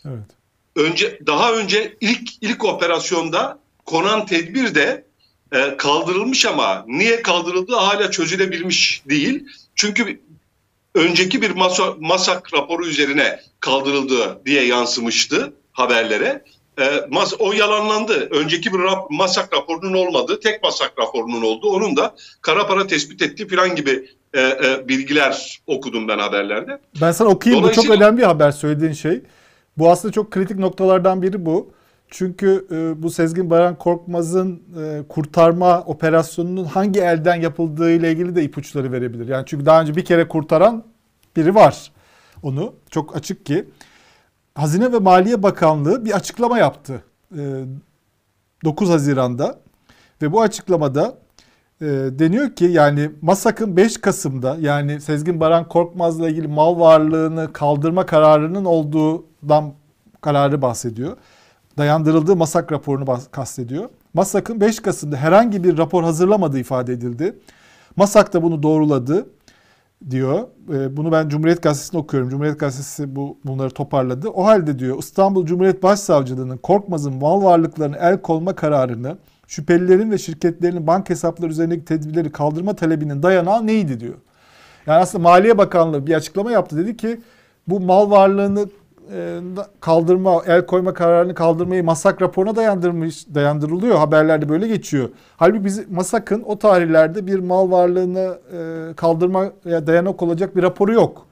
[0.07, 0.25] Evet.
[0.77, 5.05] Önce daha önce ilk ilk operasyonda konan tedbir de
[5.53, 9.47] e, kaldırılmış ama niye kaldırıldığı hala çözülebilmiş değil.
[9.75, 10.21] Çünkü
[10.95, 16.45] önceki bir masa, masak raporu üzerine kaldırıldığı diye yansımıştı haberlere.
[16.81, 18.29] E, mas, o yalanlandı.
[18.31, 23.23] Önceki bir rap, masak raporunun olmadığı, tek masak raporunun olduğu, onun da kara para tespit
[23.23, 26.79] ettiği falan gibi e, e, bilgiler okudum ben haberlerde.
[27.01, 27.65] Ben sana okuyayım.
[27.65, 29.21] Bu çok önemli bir haber söylediğin şey.
[29.79, 31.73] Bu aslında çok kritik noktalardan biri bu.
[32.09, 38.43] Çünkü e, bu Sezgin Baran Korkmaz'ın e, kurtarma operasyonunun hangi elden yapıldığı ile ilgili de
[38.43, 39.29] ipuçları verebilir.
[39.29, 40.85] Yani çünkü daha önce bir kere kurtaran
[41.37, 41.93] biri var
[42.43, 42.75] onu.
[42.91, 43.69] Çok açık ki.
[44.55, 47.03] Hazine ve Maliye Bakanlığı bir açıklama yaptı.
[47.37, 47.65] E,
[48.65, 49.61] 9 Haziran'da
[50.23, 51.19] ve bu açıklamada
[51.83, 58.07] e, deniyor ki yani MASAK'ın 5 Kasım'da yani Sezgin Baran Korkmaz'la ilgili mal varlığını kaldırma
[58.07, 59.73] kararının olduğundan
[60.21, 61.17] kararı bahsediyor.
[61.79, 63.89] Dayandırıldığı MASAK raporunu kastediyor.
[64.15, 67.39] MASAK'ın 5 Kasım'da herhangi bir rapor hazırlamadığı ifade edildi.
[67.97, 69.27] MASAK da bunu doğruladı
[70.11, 70.41] diyor.
[70.75, 72.29] E, bunu ben Cumhuriyet Gazetesi'nde okuyorum.
[72.29, 74.29] Cumhuriyet Gazetesi bu bunları toparladı.
[74.29, 79.17] O halde diyor İstanbul Cumhuriyet Başsavcılığı'nın Korkmaz'ın mal varlıklarını el kolma kararını
[79.53, 84.15] şüphelilerin ve şirketlerinin bank hesapları üzerindeki tedbirleri kaldırma talebinin dayanağı neydi diyor.
[84.87, 86.77] Yani aslında Maliye Bakanlığı bir açıklama yaptı.
[86.77, 87.21] Dedi ki
[87.69, 88.69] bu mal varlığını
[89.15, 89.41] e,
[89.81, 93.97] kaldırma, el koyma kararını kaldırmayı Masak raporuna dayandırmış, dayandırılıyor.
[93.97, 95.09] Haberlerde böyle geçiyor.
[95.37, 101.27] Halbuki biz Masak'ın o tarihlerde bir mal varlığını e, kaldırmaya dayanak olacak bir raporu yok.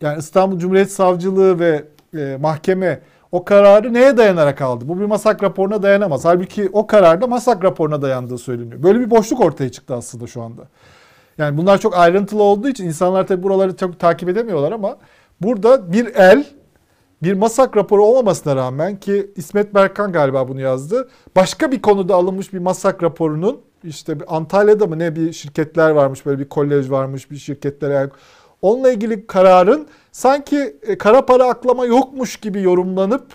[0.00, 1.84] Yani İstanbul Cumhuriyet Savcılığı ve
[2.16, 3.00] e, mahkeme
[3.36, 4.88] o kararı neye dayanarak aldı?
[4.88, 6.24] Bu bir masak raporuna dayanamaz.
[6.24, 8.82] Halbuki o kararda masak raporuna dayandığı söyleniyor.
[8.82, 10.62] Böyle bir boşluk ortaya çıktı aslında şu anda.
[11.38, 14.96] Yani bunlar çok ayrıntılı olduğu için insanlar tabi buraları çok takip edemiyorlar ama
[15.40, 16.44] burada bir el
[17.22, 21.08] bir masak raporu olmamasına rağmen ki İsmet Berkan galiba bunu yazdı.
[21.36, 26.38] Başka bir konuda alınmış bir masak raporunun işte Antalya'da mı ne bir şirketler varmış böyle
[26.38, 28.10] bir kolej varmış bir şirketlere
[28.62, 33.26] onunla ilgili kararın sanki e, kara para aklama yokmuş gibi yorumlanıp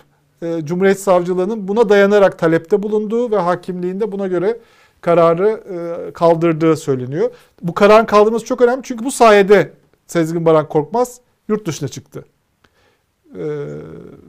[0.42, 4.60] e, Cumhuriyet Savcılığı'nın buna dayanarak talepte bulunduğu ve hakimliğinde buna göre
[5.00, 7.30] kararı e, kaldırdığı söyleniyor.
[7.62, 9.72] Bu kararın kaldırması çok önemli çünkü bu sayede
[10.06, 12.24] Sezgin Baran Korkmaz yurt dışına çıktı.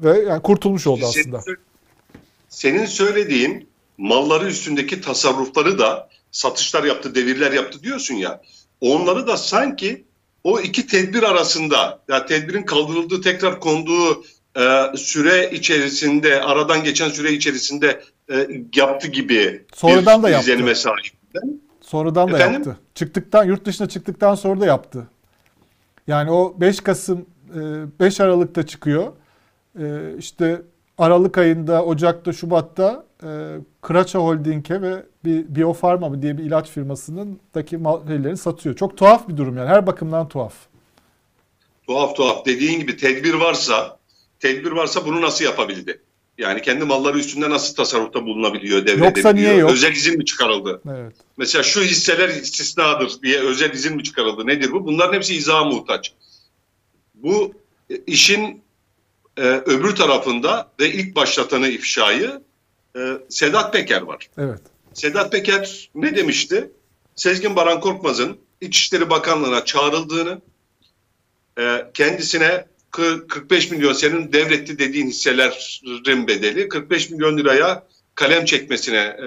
[0.04, 1.42] ve yani kurtulmuş oldu aslında.
[2.50, 8.42] Senin söylediğin malları üstündeki tasarrufları da satışlar yaptı, devirler yaptı diyorsun ya.
[8.82, 10.06] Onları da sanki
[10.44, 14.24] o iki tedbir arasında yani tedbirin kaldırıldığı tekrar konduğu
[14.58, 18.02] e, süre içerisinde aradan geçen süre içerisinde
[18.32, 20.76] e, yaptı gibi sonradan bir da yaptı.
[20.76, 21.14] sahip.
[21.82, 22.54] Sonradan da Efendim?
[22.54, 22.78] yaptı.
[22.96, 25.08] Çıktıktan yurt dışına çıktıktan sonra da yaptı.
[26.08, 27.26] Yani o 5 Kasım
[28.00, 29.14] 5 e, Aralık'ta çıkıyor.
[29.80, 29.84] E,
[30.18, 30.62] işte
[30.98, 33.28] Aralık ayında, Ocak'ta, Şubat'ta e,
[33.82, 38.76] Kıraça Holding'e ve bir Biofarma mı diye bir ilaç firmasının daki malzemelerini satıyor.
[38.76, 39.70] Çok tuhaf bir durum yani.
[39.70, 40.54] Her bakımdan tuhaf.
[41.88, 42.46] Tuhaf tuhaf.
[42.46, 43.98] Dediğin gibi tedbir varsa,
[44.40, 46.02] tedbir varsa bunu nasıl yapabildi?
[46.38, 49.16] Yani kendi malları üstünde nasıl tasarrufta bulunabiliyor, devredebiliyor?
[49.16, 49.72] Yoksa niye yok?
[49.72, 50.82] Özel izin mi çıkarıldı?
[50.92, 51.16] Evet.
[51.38, 54.48] Mesela şu hisseler istisnadır diye özel izin mi çıkarıldı?
[54.48, 54.86] Nedir bu?
[54.86, 56.14] Bunların hepsi izaha muhtaç.
[57.14, 57.54] Bu
[57.90, 58.62] e, işin
[59.38, 62.42] e, öbür tarafında ve ilk başlatanı ifşayı
[62.96, 64.30] e, Sedat Peker var.
[64.38, 64.62] Evet.
[64.94, 66.72] Sedat Peker ne demişti?
[67.16, 70.42] Sezgin Baran Korkmaz'ın İçişleri Bakanlığı'na çağrıldığını,
[71.60, 79.18] e, kendisine 45 milyon senin devretti dediğin hisselerin bedeli 45 milyon liraya kalem çekmesine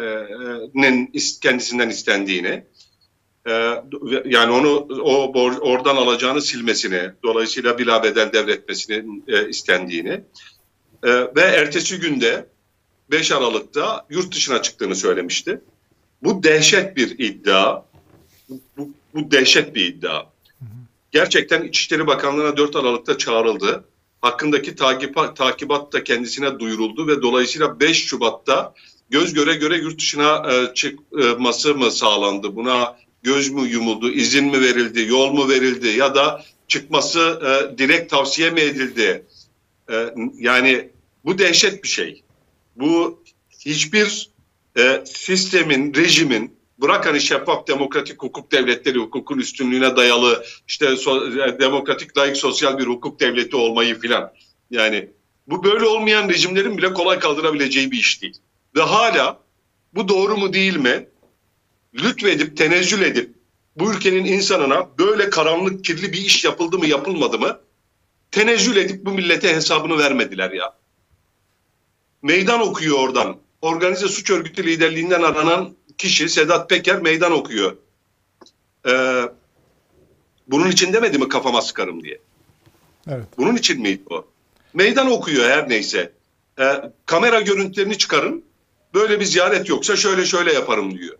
[0.75, 2.65] e, kendisinden istendiğini e,
[4.25, 10.21] yani onu o oradan alacağını silmesini dolayısıyla bila bedel devretmesini e, istendiğini
[11.03, 12.47] e, ve ertesi günde
[13.11, 15.61] 5 Aralık'ta yurt dışına çıktığını söylemişti.
[16.23, 17.83] Bu dehşet bir iddia.
[18.49, 20.23] Bu, bu dehşet bir iddia.
[21.11, 23.85] Gerçekten İçişleri Bakanlığı'na 4 Aralık'ta çağrıldı.
[24.21, 28.75] Hakkındaki takip, takibat da kendisine duyuruldu ve dolayısıyla 5 Şubat'ta
[29.11, 32.57] göz göre göre yurt dışına e, çıkması mı sağlandı?
[32.57, 38.11] Buna göz mü yumuldu, izin mi verildi, yol mu verildi ya da çıkması e, direkt
[38.11, 39.25] tavsiye mi edildi?
[39.91, 40.91] E, yani
[41.25, 42.23] bu dehşet bir şey.
[42.77, 43.23] Bu
[43.67, 44.31] hiçbir
[44.79, 51.61] e, sistemin, rejimin bırak hani şeffaf demokratik hukuk devletleri hukukun üstünlüğüne dayalı işte so, e,
[51.61, 54.33] demokratik layık sosyal bir hukuk devleti olmayı filan.
[54.71, 55.09] Yani
[55.47, 58.37] bu böyle olmayan rejimlerin bile kolay kaldırabileceği bir iş değil.
[58.77, 59.41] Ve hala
[59.95, 61.07] bu doğru mu değil mi?
[62.03, 63.31] Lütfedip tenezzül edip
[63.77, 67.61] bu ülkenin insanına böyle karanlık kirli bir iş yapıldı mı yapılmadı mı
[68.31, 70.75] tenezzül edip bu millete hesabını vermediler ya.
[72.23, 73.37] Meydan okuyor oradan.
[73.63, 77.77] Organize suç örgütü liderliğinden aranan kişi Sedat Peker meydan okuyor.
[78.89, 79.23] Ee,
[80.49, 82.19] bunun için demedi mi kafama sıkarım diye.
[83.09, 83.25] Evet.
[83.39, 84.27] Bunun için miydi o?
[84.75, 86.13] Meydan okuyor her neyse.
[86.59, 88.45] Ee, kamera görüntülerini çıkarın.
[88.95, 91.17] Böyle bir ziyaret yoksa şöyle şöyle yaparım diyor.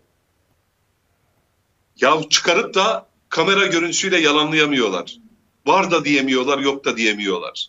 [2.01, 5.17] Ya çıkarıp da kamera görüntüsüyle yalanlayamıyorlar.
[5.65, 7.67] Var da diyemiyorlar, yok da diyemiyorlar.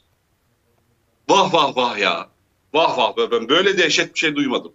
[1.28, 2.28] Vah vah vah ya.
[2.74, 4.72] Vah vah ben böyle dehşet bir şey duymadım.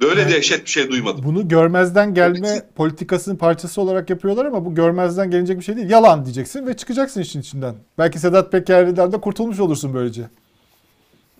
[0.00, 1.24] Böyle Yani dehşet bir şey duymadım.
[1.24, 5.90] Bunu görmezden gelme politikasının parçası olarak yapıyorlar ama bu görmezden gelecek bir şey değil.
[5.90, 7.74] Yalan diyeceksin ve çıkacaksın işin içinden.
[7.98, 10.22] Belki Sedat Peker'den de kurtulmuş olursun böylece.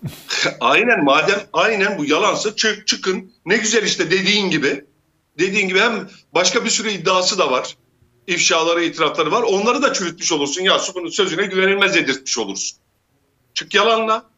[0.59, 3.31] Aynen madem aynen bu yalansa çık çıkın.
[3.45, 4.85] Ne güzel işte dediğin gibi.
[5.39, 7.77] Dediğin gibi hem başka bir sürü iddiası da var.
[8.27, 9.43] İfşaları, itirafları var.
[9.43, 10.61] Onları da çürütmüş olursun.
[10.61, 12.77] Ya su bunun sözüne güvenilmez dedirtmiş olursun.
[13.53, 14.29] Çık yalanla.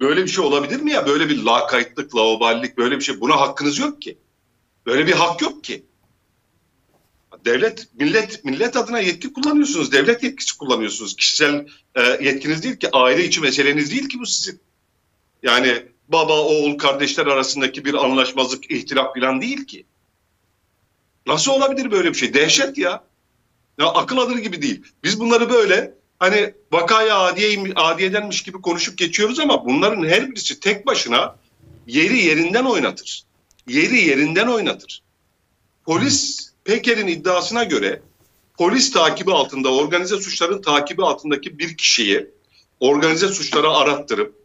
[0.00, 1.06] Böyle bir şey olabilir mi ya?
[1.06, 3.20] Böyle bir lakaytlık, laoballik böyle bir şey.
[3.20, 4.18] Buna hakkınız yok ki.
[4.86, 5.86] Böyle bir hak yok ki.
[7.44, 9.92] Devlet, millet, millet adına yetki kullanıyorsunuz.
[9.92, 11.16] Devlet yetkisi kullanıyorsunuz.
[11.16, 12.88] Kişisel e, yetkiniz değil ki.
[12.92, 14.60] Aile içi meseleniz değil ki bu sizin.
[15.42, 19.84] Yani baba, oğul, kardeşler arasındaki bir anlaşmazlık, ihtilaf falan değil ki.
[21.26, 22.34] Nasıl olabilir böyle bir şey?
[22.34, 23.04] Dehşet ya.
[23.78, 24.82] Ya akıl alır gibi değil.
[25.04, 30.86] Biz bunları böyle hani vakaya adiye, adiyedenmiş gibi konuşup geçiyoruz ama bunların her birisi tek
[30.86, 31.36] başına
[31.86, 33.22] yeri yerinden oynatır.
[33.68, 35.02] Yeri yerinden oynatır.
[35.84, 38.02] Polis Peker'in iddiasına göre
[38.58, 42.30] polis takibi altında, organize suçların takibi altındaki bir kişiyi
[42.80, 44.41] organize suçlara arattırıp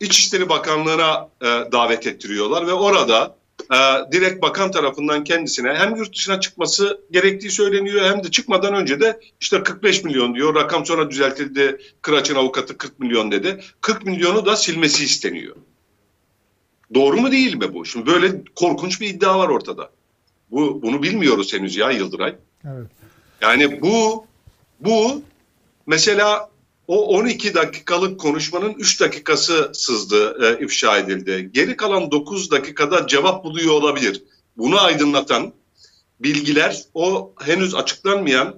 [0.00, 3.36] İçişleri Bakanlığı'na e, davet ettiriyorlar ve orada
[3.72, 3.76] e,
[4.12, 9.20] direkt bakan tarafından kendisine hem yurt dışına çıkması gerektiği söyleniyor hem de çıkmadan önce de
[9.40, 10.54] işte 45 milyon diyor.
[10.54, 11.80] Rakam sonra düzeltildi.
[12.02, 13.60] Kıraç'ın avukatı 40 milyon dedi.
[13.80, 15.56] 40 milyonu da silmesi isteniyor.
[16.94, 17.84] Doğru mu değil mi bu?
[17.84, 19.90] Şimdi böyle korkunç bir iddia var ortada.
[20.50, 22.34] Bu bunu bilmiyoruz henüz ya Yıldıray.
[22.64, 22.86] Evet.
[23.40, 24.26] Yani bu
[24.80, 25.22] bu
[25.86, 26.50] mesela
[26.88, 31.50] o 12 dakikalık konuşmanın 3 dakikası sızdı, e, ifşa edildi.
[31.54, 34.22] Geri kalan 9 dakikada cevap buluyor olabilir.
[34.56, 35.52] Bunu aydınlatan
[36.20, 38.54] bilgiler o henüz açıklanmayan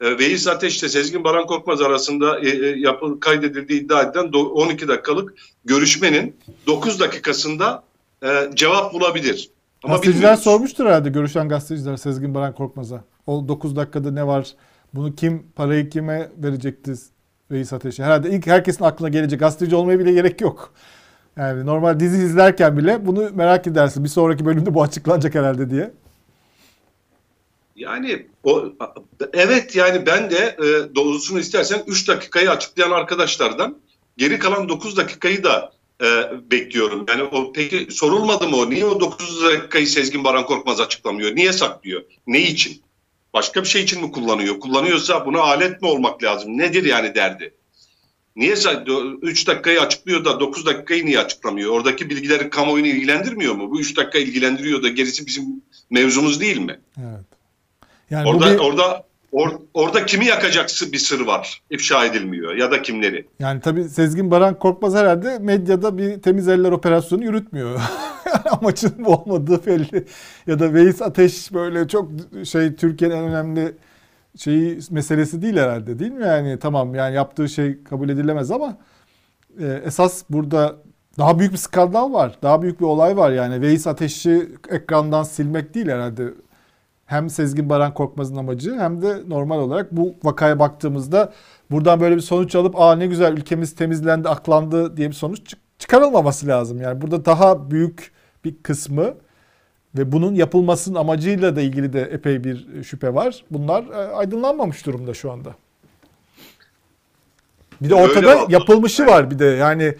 [0.00, 4.48] e, Veys Ateş ile Sezgin Baran Korkmaz arasında e, e, yapı, kaydedildiği iddia edilen do-
[4.48, 6.36] 12 dakikalık görüşmenin
[6.66, 7.82] 9 dakikasında
[8.24, 9.50] e, cevap bulabilir.
[9.84, 10.44] Ama Gazeteciler bilmiyoruz.
[10.44, 13.04] sormuştur herhalde görüşen gazeteciler Sezgin Baran Korkmaz'a.
[13.26, 14.54] O 9 dakikada ne var?
[14.94, 16.92] Bunu kim parayı kime verecekti
[17.52, 18.04] Reis Ateş'e?
[18.04, 19.40] Herhalde ilk herkesin aklına gelecek.
[19.40, 20.72] Gazeteci olmaya bile gerek yok.
[21.36, 24.04] Yani normal dizi izlerken bile bunu merak edersin.
[24.04, 25.90] Bir sonraki bölümde bu açıklanacak herhalde diye.
[27.76, 28.64] Yani o
[29.32, 33.78] evet yani ben de e, doğrusunu istersen 3 dakikayı açıklayan arkadaşlardan
[34.16, 36.06] geri kalan 9 dakikayı da e,
[36.50, 37.06] bekliyorum.
[37.08, 38.70] Yani o peki sorulmadı mı o?
[38.70, 41.36] Niye o 9 dakikayı Sezgin Baran Korkmaz açıklamıyor?
[41.36, 42.02] Niye saklıyor?
[42.26, 42.82] Ne için?
[43.34, 44.60] Başka bir şey için mi kullanıyor?
[44.60, 46.58] Kullanıyorsa buna alet mi olmak lazım?
[46.58, 47.54] Nedir yani derdi?
[48.36, 48.54] Niye
[49.22, 51.72] 3 dakikayı açıklıyor da 9 dakikayı niye açıklamıyor?
[51.72, 53.70] Oradaki bilgileri kamuoyunu ilgilendirmiyor mu?
[53.70, 56.80] Bu 3 dakika ilgilendiriyor da gerisi bizim mevzumuz değil mi?
[56.98, 57.24] Evet.
[58.10, 61.62] Yani Orada bir, orada or, orada kimi yakacaksı bir sır var.
[61.70, 63.26] İfşa edilmiyor ya da kimleri.
[63.38, 67.80] yani tabii Sezgin Baran Korkmaz herhalde medyada bir temiz eller operasyonu yürütmüyor.
[68.50, 70.04] Amacın bu olmadığı belli.
[70.46, 72.10] Ya da Veys Ateş böyle çok
[72.44, 73.72] şey Türkiye'nin en önemli
[74.36, 76.24] şeyi meselesi değil herhalde değil mi?
[76.26, 78.78] Yani tamam yani yaptığı şey kabul edilemez ama
[79.60, 80.76] e, esas burada
[81.18, 82.38] daha büyük bir skandal var.
[82.42, 83.60] Daha büyük bir olay var yani.
[83.60, 86.24] Veys Ateş'i ekrandan silmek değil herhalde.
[87.08, 91.32] Hem Sezgin Baran Korkmaz'ın amacı hem de normal olarak bu vakaya baktığımızda
[91.70, 95.58] buradan böyle bir sonuç alıp aa ne güzel ülkemiz temizlendi, aklandı diye bir sonuç çık-
[95.78, 96.80] çıkarılmaması lazım.
[96.80, 98.12] Yani burada daha büyük
[98.44, 99.14] bir kısmı
[99.98, 103.44] ve bunun yapılmasının amacıyla da ilgili de epey bir şüphe var.
[103.50, 105.54] Bunlar e, aydınlanmamış durumda şu anda.
[107.82, 109.44] Bir de ortada yapılmışı var bir de.
[109.44, 109.94] Yani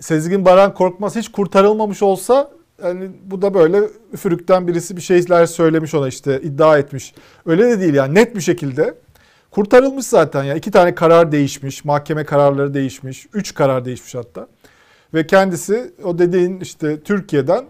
[0.00, 2.50] Sezgin Baran Korkmaz hiç kurtarılmamış olsa
[2.84, 3.80] yani bu da böyle
[4.12, 7.14] üfürükten birisi bir şeyler söylemiş ona işte iddia etmiş.
[7.46, 8.94] Öyle de değil yani net bir şekilde
[9.50, 10.54] kurtarılmış zaten ya.
[10.54, 14.46] iki tane karar değişmiş, mahkeme kararları değişmiş, üç karar değişmiş hatta.
[15.14, 17.64] Ve kendisi o dediğin işte Türkiye'den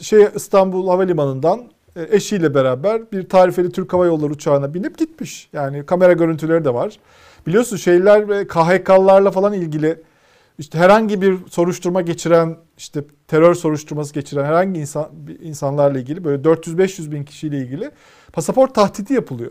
[0.00, 1.60] şey İstanbul Havalimanı'ndan
[1.96, 5.48] e, eşiyle beraber bir tarifeli Türk Hava Yolları uçağına binip gitmiş.
[5.52, 6.98] Yani kamera görüntüleri de var.
[7.46, 10.02] Biliyorsun şeyler ve KHK'larla falan ilgili
[10.58, 15.10] işte herhangi bir soruşturma geçiren, işte terör soruşturması geçiren herhangi insan
[15.42, 17.90] insanlarla ilgili böyle 400-500 bin kişiyle ilgili
[18.32, 19.50] pasaport tahdidi yapılıyor.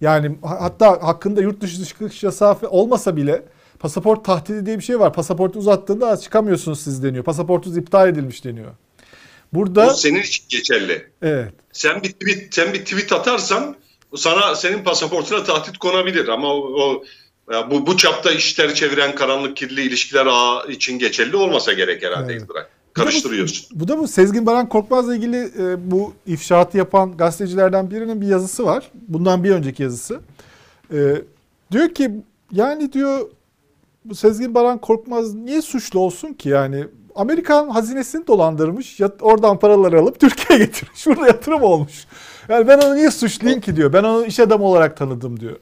[0.00, 3.42] Yani hatta hakkında yurt dışı çıkış yasağı olmasa bile
[3.78, 5.12] pasaport tahdidi diye bir şey var.
[5.12, 7.24] Pasaportu uzattığında çıkamıyorsunuz siz deniyor.
[7.24, 8.72] Pasaportunuz iptal edilmiş deniyor.
[9.52, 11.06] Burada o senin için geçerli.
[11.22, 11.52] Evet.
[11.72, 13.76] Sen bir tweet sen bir tweet atarsan
[14.16, 17.04] sana senin pasaportuna tahdit konabilir ama o, o
[17.70, 22.42] bu bu çapta işler çeviren karanlık kirli ilişkiler ağı için geçerli olmasa gerek herhalde evet.
[22.42, 22.64] İldiray.
[22.92, 23.66] Karıştırıyorsun.
[23.70, 28.26] Bu, bu da bu Sezgin Baran Korkmaz'la ilgili e, bu ifşaatı yapan gazetecilerden birinin bir
[28.26, 28.90] yazısı var.
[29.08, 30.20] Bundan bir önceki yazısı.
[30.92, 31.22] E,
[31.72, 32.10] diyor ki
[32.52, 33.20] yani diyor
[34.04, 39.00] bu Sezgin Baran Korkmaz niye suçlu olsun ki yani Amerikan hazinesini dolandırmış.
[39.20, 41.00] Oradan paraları alıp Türkiye'ye getirmiş.
[41.00, 42.06] Şurada yatırım olmuş.
[42.48, 43.92] Yani ben onu niye suçlayayım ki diyor.
[43.92, 45.56] Ben onu iş adamı olarak tanıdım diyor.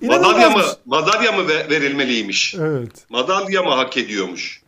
[0.00, 2.54] İnanılmaz madalya mı, madalya mı verilmeliymiş?
[2.54, 3.06] Evet.
[3.10, 4.62] Madalya mı hak ediyormuş?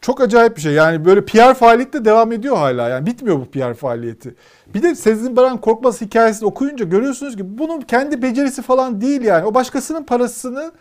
[0.00, 0.72] Çok acayip bir şey.
[0.72, 2.88] Yani böyle PR faaliyeti de devam ediyor hala.
[2.88, 4.34] Yani bitmiyor bu PR faaliyeti.
[4.74, 9.46] Bir de Sezgin Baran Korkmaz hikayesini okuyunca görüyorsunuz ki bunun kendi becerisi falan değil yani.
[9.46, 10.72] O başkasının parasını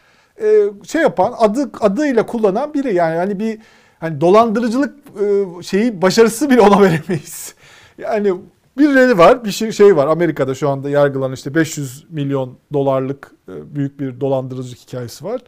[0.42, 3.60] e, şey yapan adı adıyla kullanan biri yani hani bir
[4.00, 7.56] hani dolandırıcılık e, şeyi başarısı bile ona veremeyiz.
[7.98, 8.34] Yani
[8.78, 10.08] birileri var, bir şey, şey var.
[10.08, 15.42] Amerika'da şu anda yargılanan işte 500 milyon dolarlık e, büyük bir dolandırıcılık hikayesi var.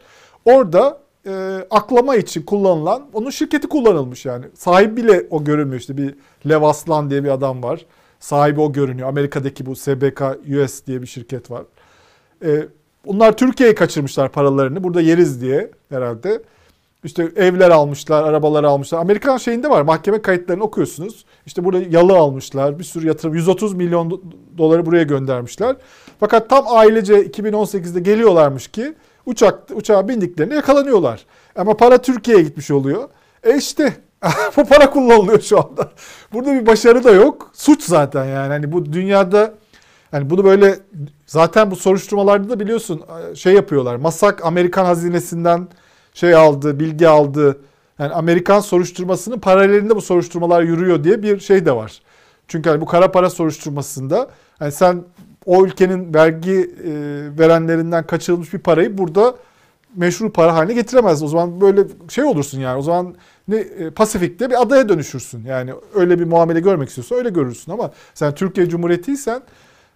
[0.44, 4.44] Orada e, aklama için kullanılan, onun şirketi kullanılmış yani.
[4.54, 6.14] Sahibi bile o görünmüyor işte bir
[6.48, 7.86] Lev Aslan diye bir adam var.
[8.20, 9.08] Sahibi o görünüyor.
[9.08, 10.22] Amerika'daki bu SBK
[10.64, 11.62] US diye bir şirket var.
[12.44, 12.68] E,
[13.06, 14.84] Bunlar Türkiye'ye kaçırmışlar paralarını.
[14.84, 16.42] Burada yeriz diye herhalde.
[17.04, 18.98] İşte evler almışlar, arabalar almışlar.
[18.98, 19.82] Amerikan şeyinde var.
[19.82, 21.24] Mahkeme kayıtlarını okuyorsunuz.
[21.46, 22.78] İşte burada yalı almışlar.
[22.78, 23.34] Bir sürü yatırım.
[23.34, 24.22] 130 milyon
[24.58, 25.76] doları buraya göndermişler.
[26.20, 28.94] Fakat tam ailece 2018'de geliyorlarmış ki
[29.26, 31.26] uçak uçağa bindiklerinde yakalanıyorlar.
[31.56, 33.08] Ama para Türkiye'ye gitmiş oluyor.
[33.44, 33.96] E işte
[34.56, 35.90] bu para kullanılıyor şu anda.
[36.32, 37.50] Burada bir başarı da yok.
[37.52, 38.48] Suç zaten yani.
[38.48, 39.54] Hani bu dünyada
[40.12, 40.78] yani bunu böyle
[41.26, 43.02] zaten bu soruşturmalarda da biliyorsun
[43.34, 43.96] şey yapıyorlar.
[43.96, 45.68] Masak Amerikan hazinesinden
[46.14, 47.60] şey aldı, bilgi aldı.
[47.98, 52.02] Yani Amerikan soruşturmasının paralelinde bu soruşturmalar yürüyor diye bir şey de var.
[52.48, 55.04] Çünkü hani bu kara para soruşturmasında hani sen
[55.46, 56.92] o ülkenin vergi e,
[57.38, 59.34] verenlerinden kaçırılmış bir parayı burada
[59.96, 61.22] meşru para haline getiremez.
[61.22, 62.78] O zaman böyle şey olursun yani.
[62.78, 63.14] O zaman
[63.48, 65.44] ne e, Pasifik'te bir adaya dönüşürsün.
[65.44, 69.42] Yani öyle bir muamele görmek istiyorsan öyle görürsün ama sen Türkiye Cumhuriyeti'ysen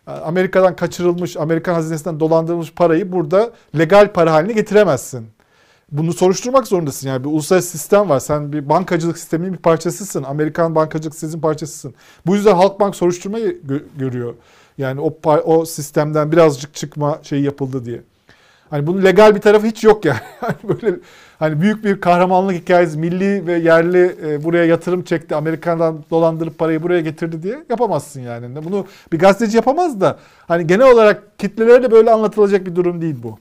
[0.07, 5.34] Amerika'dan kaçırılmış, Amerikan hazinesinden dolandırılmış parayı burada legal para haline getiremezsin.
[5.92, 7.09] Bunu soruşturmak zorundasın.
[7.09, 8.20] Yani bir uluslararası sistem var.
[8.20, 10.23] Sen bir bankacılık sisteminin bir parçasısın.
[10.23, 11.94] Amerikan bankacılık sisteminin parçasısın.
[12.27, 14.35] Bu yüzden Halkbank soruşturmayı gö- görüyor.
[14.79, 18.01] Yani o o sistemden birazcık çıkma şeyi yapıldı diye.
[18.70, 20.18] Hani bunun legal bir tarafı hiç yok yani.
[20.42, 20.97] yani böyle
[21.38, 25.35] hani büyük bir kahramanlık hikayesi milli ve yerli e, buraya yatırım çekti.
[25.35, 28.64] Amerika'dan dolandırıp parayı buraya getirdi diye yapamazsın yani.
[28.64, 30.18] Bunu bir gazeteci yapamaz da
[30.49, 33.38] hani genel olarak kitlelere de böyle anlatılacak bir durum değil bu.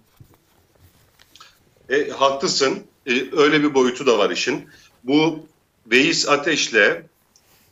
[1.89, 2.83] E, haklısın.
[3.05, 4.69] E, öyle bir boyutu da var işin.
[5.03, 5.45] Bu
[5.87, 7.03] Veys Ateş'le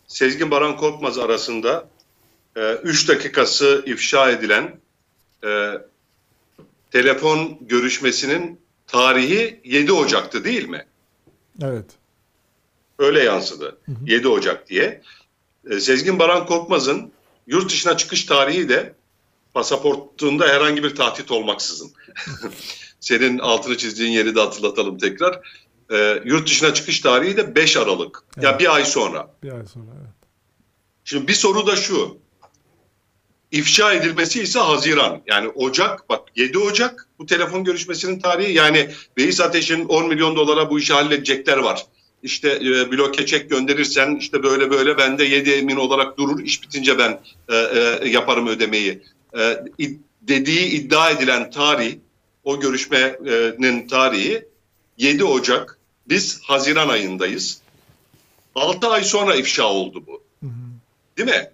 [0.08, 1.88] Sezgin Baran Korkmaz arasında
[2.84, 4.80] 3 e, dakikası ifşa edilen
[5.44, 5.72] e,
[6.92, 10.86] telefon görüşmesinin tarihi 7 Ocak'tı değil mi?
[11.62, 11.86] Evet.
[13.00, 13.78] Öyle yansıdı.
[13.86, 13.98] Hı hı.
[14.06, 15.02] 7 Ocak diye.
[15.70, 17.12] E, Sezgin Baran Korkmaz'ın
[17.48, 18.94] yurt dışına çıkış tarihi de
[19.54, 21.92] pasaportunda herhangi bir tahdit olmaksızın.
[23.02, 25.40] Senin altını çizdiğin yeri de hatırlatalım tekrar.
[25.94, 28.24] E, yurt dışına çıkış tarihi de 5 Aralık.
[28.36, 28.44] Evet.
[28.44, 29.36] Ya yani bir ay sonra.
[29.44, 30.22] Bir ay sonra evet.
[31.04, 32.18] Şimdi bir soru da şu.
[33.52, 35.22] İfşa edilmesi ise Haziran.
[35.28, 40.70] Yani Ocak bak 7 Ocak bu telefon görüşmesinin tarihi yani Veys Ateş'in 10 milyon dolara
[40.70, 41.86] bu işi halledecekler var.
[42.24, 46.44] İşte e, bloke çek gönderirsen işte böyle böyle bende 7 emin olarak durur.
[46.44, 49.02] İş bitince ben e, e, yaparım ödemeyi.
[49.38, 49.58] E,
[50.22, 51.96] dediği iddia edilen tarih
[52.44, 54.46] o görüşmenin tarihi
[54.98, 55.78] 7 Ocak.
[56.10, 57.62] Biz Haziran ayındayız.
[58.56, 60.24] 6 ay sonra ifşa oldu bu.
[61.18, 61.50] Değil mi?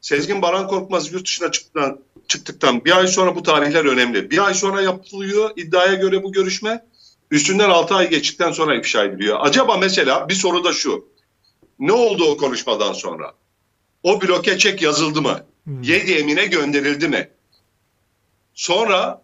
[0.00, 4.30] Sezgin Baran Korkmaz yurt dışına çıktıktan, çıktıktan bir ay sonra bu tarihler önemli.
[4.30, 6.84] Bir ay sonra yapılıyor iddiaya göre bu görüşme.
[7.30, 9.38] Üstünden 6 ay geçtikten sonra ifşa ediliyor.
[9.40, 11.08] Acaba mesela bir soru da şu.
[11.78, 13.34] Ne oldu o konuşmadan sonra?
[14.02, 15.44] O bloke çek yazıldı mı?
[15.64, 15.82] Hmm.
[15.82, 17.30] Yedi emine gönderildi mi?
[18.54, 19.22] Sonra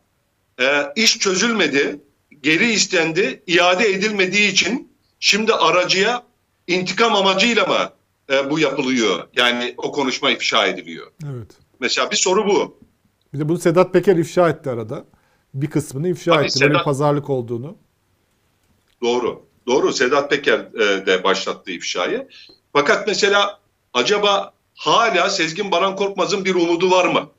[0.97, 2.01] iş çözülmedi,
[2.43, 6.23] geri istendi, iade edilmediği için şimdi aracıya
[6.67, 7.93] intikam amacıyla mı
[8.35, 9.29] e, bu yapılıyor.
[9.37, 11.13] Yani o konuşma ifşa ediliyor.
[11.25, 11.51] Evet.
[11.81, 12.79] Mesela bir soru bu.
[13.35, 15.05] Bir de bunu Sedat Peker ifşa etti arada.
[15.55, 16.59] Bir kısmını ifşa Tabii etti.
[16.59, 16.71] Sedat...
[16.71, 17.77] Böyle pazarlık olduğunu.
[19.03, 19.43] Doğru.
[19.67, 19.93] Doğru.
[19.93, 22.29] Sedat Peker e, de başlattı ifşayı.
[22.73, 23.61] Fakat mesela
[23.95, 27.31] acaba hala Sezgin Baran Korkmaz'ın bir umudu var mı?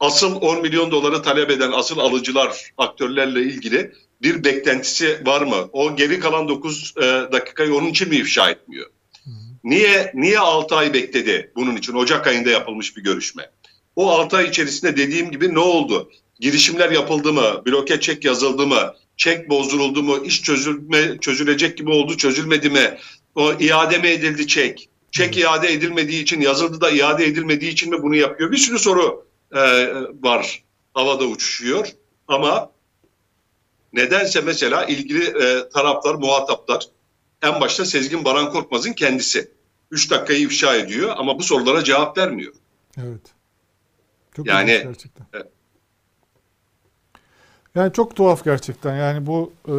[0.00, 3.92] Asıl 10 milyon doları talep eden asıl alıcılar, aktörlerle ilgili
[4.22, 5.68] bir beklentisi var mı?
[5.72, 8.86] O geri kalan 9 e, dakikayı onun için mi ifşa etmiyor?
[9.64, 11.92] Niye niye 6 ay bekledi bunun için?
[11.94, 13.50] Ocak ayında yapılmış bir görüşme.
[13.96, 16.10] O 6 ay içerisinde dediğim gibi ne oldu?
[16.40, 17.62] Girişimler yapıldı mı?
[17.66, 18.94] Bloke çek yazıldı mı?
[19.16, 20.24] Çek bozduruldu mu?
[20.24, 22.98] İş çözülme çözülecek gibi oldu, çözülmedi mi?
[23.34, 24.88] O iade mi edildi çek?
[25.12, 28.52] Çek iade edilmediği için, yazıldı da iade edilmediği için mi bunu yapıyor?
[28.52, 29.60] Bir sürü soru e,
[30.22, 30.64] var.
[30.94, 31.88] Havada uçuşuyor.
[32.28, 32.70] Ama
[33.92, 36.86] nedense mesela ilgili e, taraflar, muhataplar
[37.42, 39.50] en başta Sezgin Baran Korkmaz'ın kendisi.
[39.90, 42.52] Üç dakikayı ifşa ediyor ama bu sorulara cevap vermiyor.
[42.98, 43.20] Evet.
[44.36, 45.24] Çok yani gerçekten.
[45.34, 45.42] E,
[47.74, 48.96] yani çok tuhaf gerçekten.
[48.96, 49.74] Yani bu e,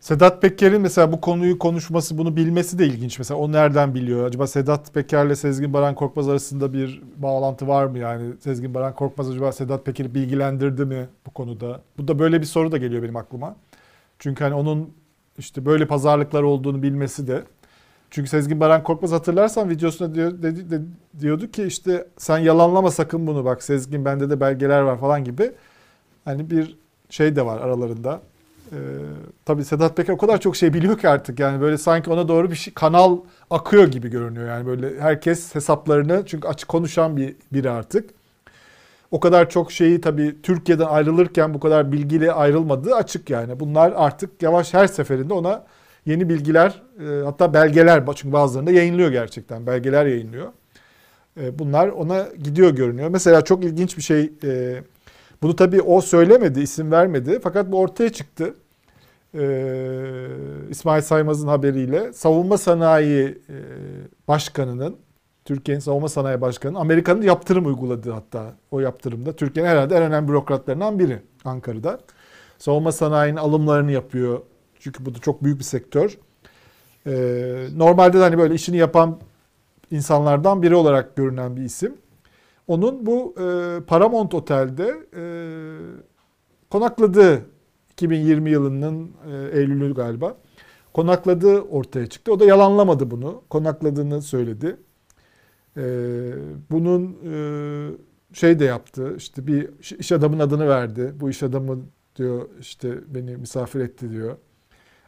[0.00, 3.18] Sedat Peker'in mesela bu konuyu konuşması, bunu bilmesi de ilginç.
[3.18, 4.26] Mesela o nereden biliyor?
[4.26, 7.98] Acaba Sedat Peker'le Sezgin Baran Korkmaz arasında bir bağlantı var mı?
[7.98, 11.80] Yani Sezgin Baran Korkmaz acaba Sedat Peker'i bilgilendirdi mi bu konuda?
[11.98, 13.56] Bu da böyle bir soru da geliyor benim aklıma.
[14.18, 14.90] Çünkü hani onun
[15.38, 17.42] işte böyle pazarlıklar olduğunu bilmesi de.
[18.10, 20.80] Çünkü Sezgin Baran Korkmaz hatırlarsan videosunda diyor, dedi, de,
[21.20, 25.52] diyordu ki işte sen yalanlama sakın bunu bak Sezgin bende de belgeler var falan gibi.
[26.24, 26.76] Hani bir
[27.10, 28.20] şey de var aralarında.
[28.72, 28.76] Ee,
[29.44, 32.50] tabii Sedat Peker o kadar çok şey biliyor ki artık yani böyle sanki ona doğru
[32.50, 33.18] bir şey, kanal
[33.50, 38.10] akıyor gibi görünüyor yani böyle herkes hesaplarını çünkü açık konuşan bir biri artık.
[39.10, 43.60] O kadar çok şeyi tabii Türkiye'den ayrılırken bu kadar bilgili ayrılmadığı açık yani.
[43.60, 45.64] Bunlar artık yavaş her seferinde ona
[46.06, 50.52] yeni bilgiler e, hatta belgeler çünkü bazılarında yayınlıyor gerçekten belgeler yayınlıyor.
[51.40, 53.08] E, bunlar ona gidiyor görünüyor.
[53.08, 54.82] Mesela çok ilginç bir şey e,
[55.42, 57.40] bunu tabii o söylemedi, isim vermedi.
[57.42, 58.54] Fakat bu ortaya çıktı.
[59.34, 60.26] Ee,
[60.70, 63.56] İsmail Saymaz'ın haberiyle savunma sanayi e,
[64.28, 64.96] başkanının
[65.44, 70.98] Türkiye'nin savunma sanayi başkanının Amerika'nın yaptırım uyguladığı hatta o yaptırımda Türkiye'nin herhalde en önemli bürokratlarından
[70.98, 72.00] biri Ankara'da.
[72.58, 74.40] Savunma sanayinin alımlarını yapıyor.
[74.80, 76.18] Çünkü bu da çok büyük bir sektör.
[77.06, 79.18] Ee, normalde de hani böyle işini yapan
[79.90, 81.94] insanlardan biri olarak görünen bir isim.
[82.70, 85.24] Onun bu e, Paramount Otel'de e,
[86.70, 87.42] konakladığı
[87.92, 90.36] 2020 yılının e, Eylül'ü galiba
[90.92, 92.32] konakladığı ortaya çıktı.
[92.32, 93.42] O da yalanlamadı bunu.
[93.50, 94.76] Konakladığını söyledi.
[95.76, 95.82] E,
[96.70, 97.34] bunun e,
[98.32, 99.14] şey de yaptı.
[99.16, 101.12] İşte bir iş adamın adını verdi.
[101.20, 101.78] Bu iş adamı
[102.16, 104.36] diyor işte beni misafir etti diyor.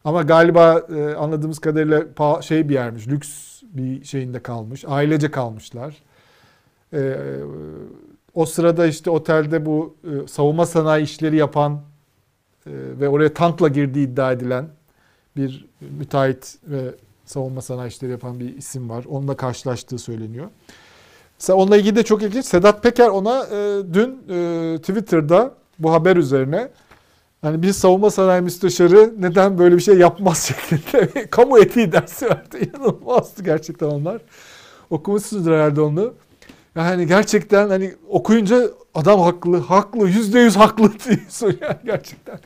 [0.05, 3.09] Ama galiba e, anladığımız kadarıyla şey bir yermiş.
[3.09, 4.85] Lüks bir şeyinde kalmış.
[4.89, 6.03] Ailece kalmışlar.
[6.93, 7.17] E,
[8.35, 11.73] o sırada işte otelde bu e, savunma sanayi işleri yapan
[12.67, 12.71] e,
[13.01, 14.69] ve oraya tankla girdiği iddia edilen
[15.37, 19.05] bir müteahhit ve savunma sanayi işleri yapan bir isim var.
[19.09, 20.49] Onunla karşılaştığı söyleniyor.
[21.49, 22.45] Onunla ilgili de çok ilginç.
[22.45, 26.69] Sedat Peker ona e, dün e, Twitter'da bu haber üzerine
[27.43, 32.71] hani bir savunma sanayi müsteşarı neden böyle bir şey yapmaz şeklinde kamu etiği dersi verdi.
[32.77, 34.23] İnanılmazdı gerçekten onlar.
[34.91, 36.15] Okumuşsunuzdur herhalde onu.
[36.77, 42.39] Yani gerçekten hani okuyunca adam haklı, haklı, yüzde yüz haklı diyorsun yani gerçekten.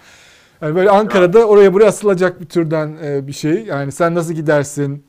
[0.62, 3.64] Yani böyle Ankara'da oraya buraya asılacak bir türden e, bir şey.
[3.64, 5.04] Yani sen nasıl gidersin?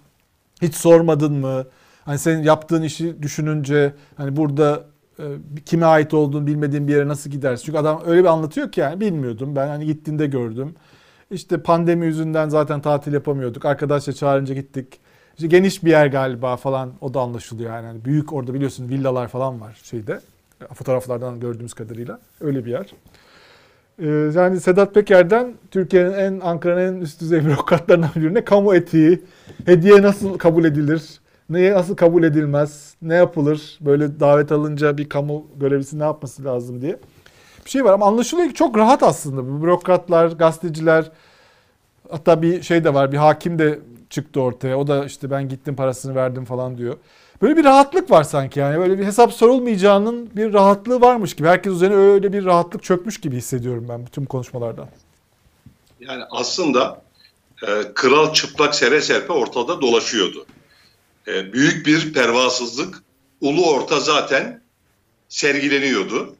[0.61, 1.65] Hiç sormadın mı?
[2.05, 4.83] Hani senin yaptığın işi düşününce hani burada
[5.19, 5.23] e,
[5.65, 7.65] kime ait olduğunu bilmediğin bir yere nasıl gidersin?
[7.65, 9.55] Çünkü adam öyle bir anlatıyor ki yani bilmiyordum.
[9.55, 10.75] Ben hani gittiğinde gördüm.
[11.31, 13.65] İşte pandemi yüzünden zaten tatil yapamıyorduk.
[13.65, 14.99] Arkadaşla çağırınca gittik.
[15.37, 17.85] İşte geniş bir yer galiba falan o da anlaşılıyor yani.
[17.85, 20.19] yani büyük orada biliyorsun villalar falan var şeyde.
[20.73, 22.93] Fotoğraflardan gördüğümüz kadarıyla öyle bir yer.
[23.99, 29.23] Ee, yani Sedat Peker'den Türkiye'nin en Ankara'nın en üst düzey bürokratlarından birine kamu etiği,
[29.65, 31.19] hediye nasıl kabul edilir,
[31.49, 36.81] neye nasıl kabul edilmez, ne yapılır, böyle davet alınca bir kamu görevlisi ne yapması lazım
[36.81, 36.99] diye
[37.65, 37.93] bir şey var.
[37.93, 41.11] Ama anlaşılıyor ki çok rahat aslında bu bürokratlar, gazeteciler,
[42.11, 43.79] hatta bir şey de var, bir hakim de
[44.09, 44.77] çıktı ortaya.
[44.77, 46.97] O da işte ben gittim parasını verdim falan diyor.
[47.41, 48.79] Böyle bir rahatlık var sanki yani.
[48.79, 51.47] Böyle bir hesap sorulmayacağının bir rahatlığı varmış gibi.
[51.47, 54.87] Herkes üzerine öyle bir rahatlık çökmüş gibi hissediyorum ben bütün konuşmalardan.
[55.99, 57.01] Yani aslında
[57.67, 60.45] e, kral çıplak sere serpe ortada dolaşıyordu.
[61.27, 63.03] E, büyük bir pervasızlık
[63.41, 64.61] ulu orta zaten
[65.29, 66.35] sergileniyordu.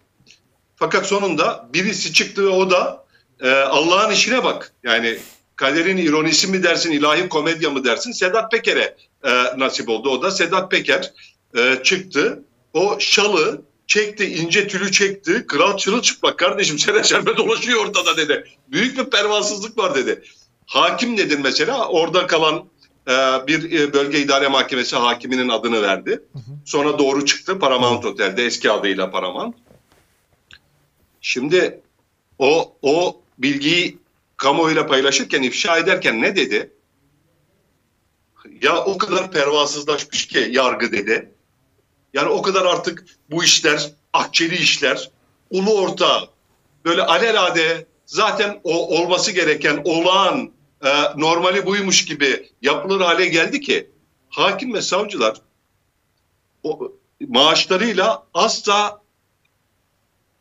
[0.76, 3.06] Fakat sonunda birisi çıktı ve o da
[3.40, 4.74] e, Allah'ın işine bak.
[4.84, 5.18] Yani
[5.58, 8.12] kaderin ironisi mi dersin, ilahi komedya mı dersin?
[8.12, 10.10] Sedat Peker'e e, nasip oldu.
[10.10, 11.14] O da Sedat Peker
[11.58, 12.44] e, çıktı.
[12.74, 15.46] O şalı çekti, ince tülü çekti.
[15.48, 18.48] Kral çırılçıplak kardeşim sene şerbet dolaşıyor ortada dedi.
[18.68, 20.24] Büyük bir pervasızlık var dedi.
[20.66, 21.88] Hakim nedir mesela?
[21.88, 22.66] Orada kalan
[23.08, 23.14] e,
[23.48, 26.22] bir e, bölge idare mahkemesi hakiminin adını verdi.
[26.66, 29.56] Sonra doğru çıktı Paramount Otel'de eski adıyla Paramount.
[31.22, 31.82] Şimdi
[32.40, 33.98] o o bilgiyi
[34.38, 36.74] kamuoyuyla paylaşırken ifşa ederken ne dedi?
[38.62, 41.32] Ya o kadar pervasızlaşmış ki yargı dedi.
[42.14, 45.12] Yani o kadar artık bu işler, akçeli işler,
[45.50, 46.30] ulu orta,
[46.86, 50.52] böyle alelade zaten o olması gereken olağan
[50.84, 53.92] e, normali buymuş gibi yapılır hale geldi ki
[54.30, 55.42] hakim ve savcılar
[56.64, 56.92] o,
[57.28, 59.02] maaşlarıyla asla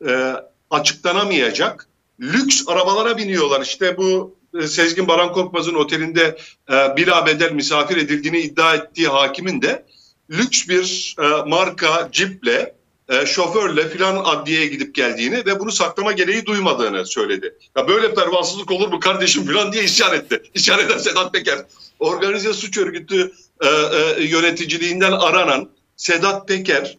[0.09, 0.35] e,
[0.71, 1.89] açıklanamayacak
[2.21, 3.61] lüks arabalara biniyorlar.
[3.61, 6.39] İşte bu e, Sezgin Baran Korkmaz'ın otelinde
[6.71, 9.87] e, bila bedel misafir edildiğini iddia ettiği hakimin de
[10.31, 12.77] lüks bir e, marka ciple
[13.09, 17.59] e, şoförle filan adliyeye gidip geldiğini ve bunu saklama gereği duymadığını söyledi.
[17.77, 20.43] Ya böyle pervasızlık olur mu kardeşim filan diye isyan etti.
[20.55, 21.59] İsyan eden Sedat Peker.
[21.99, 26.99] Organize suç örgütü e, e, yöneticiliğinden aranan Sedat Peker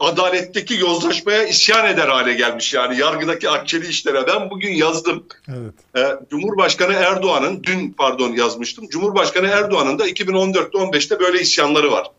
[0.00, 4.26] adaletteki yozlaşmaya isyan eder hale gelmiş yani yargıdaki akçeli işlere.
[4.26, 5.26] Ben bugün yazdım.
[5.48, 5.74] Evet.
[5.96, 8.88] Ee, Cumhurbaşkanı Erdoğan'ın dün pardon yazmıştım.
[8.88, 12.10] Cumhurbaşkanı Erdoğan'ın da 2014'te 15'te böyle isyanları var.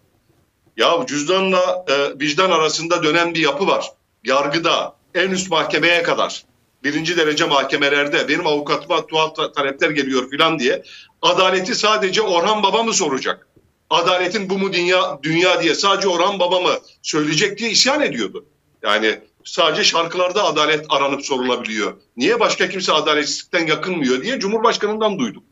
[0.78, 3.92] Ya cüzdanla e, vicdan arasında dönen bir yapı var.
[4.24, 6.46] Yargıda en üst mahkemeye kadar
[6.84, 10.84] birinci derece mahkemelerde benim avukatıma tuhaf talepler geliyor filan diye
[11.22, 13.48] adaleti sadece Orhan Baba mı soracak?
[13.90, 18.46] Adaletin bu mu dünya dünya diye sadece Orhan Baba mı söyleyecek diye isyan ediyordu.
[18.84, 21.98] Yani sadece şarkılarda adalet aranıp sorulabiliyor.
[22.18, 25.44] Niye başka kimse adaletsizlikten yakınmıyor diye Cumhurbaşkanından duydum.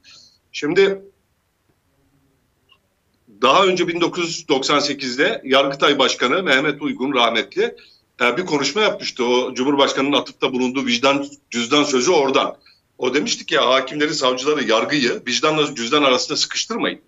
[0.52, 1.02] Şimdi
[3.42, 7.76] daha önce 1998'de Yargıtay Başkanı Mehmet Uygun rahmetli
[8.22, 9.26] e, bir konuşma yapmıştı.
[9.26, 12.58] O Cumhurbaşkanı'nın atıfta bulunduğu vicdan cüzdan sözü oradan.
[12.98, 17.02] O demiştik ya hakimleri, savcıları, yargıyı vicdanla cüzdan arasında sıkıştırmayın.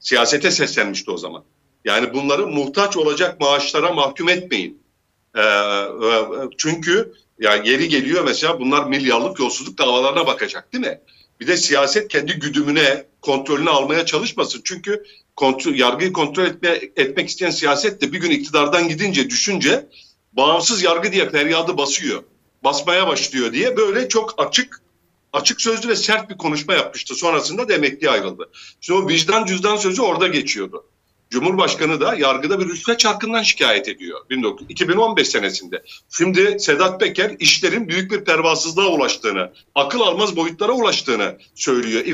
[0.00, 1.44] Siyasete seslenmişti o zaman.
[1.84, 4.82] Yani bunları muhtaç olacak maaşlara mahkum etmeyin.
[5.36, 5.42] Ee,
[6.58, 11.00] çünkü ya yeri geliyor mesela bunlar milyarlık yolsuzluk davalarına bakacak değil mi?
[11.40, 14.60] Bir de siyaset kendi güdümüne, kontrolünü almaya çalışmasın.
[14.64, 15.04] Çünkü
[15.36, 19.88] kontrol, yargıyı kontrol etme, etmek isteyen siyaset de bir gün iktidardan gidince, düşünce
[20.32, 22.22] bağımsız yargı diye feryadı basıyor.
[22.64, 24.80] Basmaya başlıyor diye böyle çok açık
[25.32, 27.14] açık sözlü ve sert bir konuşma yapmıştı.
[27.14, 28.50] Sonrasında da emekli ayrıldı.
[28.80, 30.84] Şimdi o vicdan cüzdan sözü orada geçiyordu.
[31.30, 34.20] Cumhurbaşkanı da yargıda bir rüşvet çarkından şikayet ediyor
[34.68, 35.82] 2015 senesinde.
[36.10, 42.04] Şimdi Sedat Peker işlerin büyük bir pervasızlığa ulaştığını, akıl almaz boyutlara ulaştığını söylüyor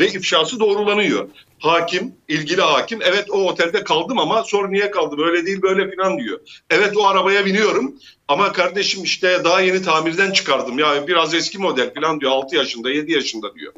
[0.00, 1.28] ve ifşası doğrulanıyor.
[1.58, 6.18] Hakim, ilgili hakim evet o otelde kaldım ama sonra niye kaldım öyle değil böyle filan
[6.18, 6.40] diyor.
[6.70, 7.94] Evet o arabaya biniyorum
[8.28, 12.90] ama kardeşim işte daha yeni tamirden çıkardım ya biraz eski model filan diyor 6 yaşında
[12.90, 13.72] 7 yaşında diyor.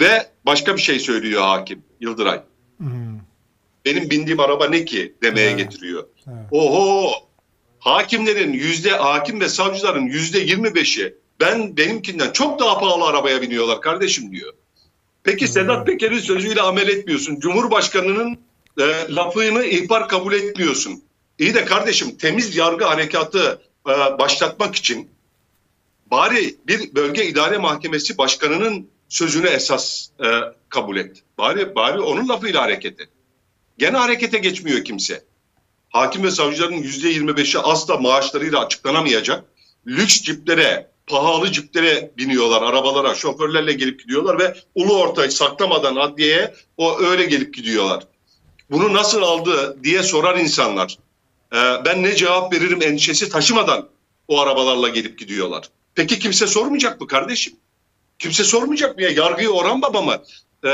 [0.00, 2.42] Ve başka bir şey söylüyor hakim Yıldıray.
[2.82, 3.20] Hmm.
[3.84, 5.58] Benim bindiğim araba ne ki demeye evet.
[5.58, 6.06] getiriyor.
[6.26, 6.46] Evet.
[6.50, 7.12] Oho
[7.78, 13.80] hakimlerin yüzde hakim ve savcıların yüzde yirmi beşi ben benimkinden çok daha pahalı arabaya biniyorlar
[13.80, 14.52] kardeşim diyor.
[15.24, 15.52] Peki hmm.
[15.52, 17.40] Sedat Peker'in sözüyle amel etmiyorsun.
[17.40, 18.38] Cumhurbaşkanının
[18.78, 21.02] e, lafını ihbar kabul etmiyorsun.
[21.38, 25.08] İyi de kardeşim temiz yargı harekatı e, başlatmak için
[26.10, 30.26] bari bir bölge idare mahkemesi başkanının sözünü esas e,
[30.68, 31.22] kabul et.
[31.38, 33.08] Bari bari onun lafıyla hareket et.
[33.78, 35.24] Gene harekete geçmiyor kimse.
[35.90, 39.44] Hakim ve savcıların yüzde yirmi beşi asla maaşlarıyla açıklanamayacak.
[39.86, 47.00] Lüks ciplere, pahalı ciplere biniyorlar, arabalara, şoförlerle gelip gidiyorlar ve ulu orta saklamadan adliyeye o
[47.00, 48.04] öyle gelip gidiyorlar.
[48.70, 50.98] Bunu nasıl aldı diye sorar insanlar.
[51.54, 53.88] Ee, ben ne cevap veririm endişesi taşımadan
[54.28, 55.70] o arabalarla gelip gidiyorlar.
[55.94, 57.52] Peki kimse sormayacak mı kardeşim?
[58.22, 59.10] Kimse sormayacak mı ya?
[59.10, 60.22] Yargıyı Orhan Baba mı?
[60.64, 60.68] Ee,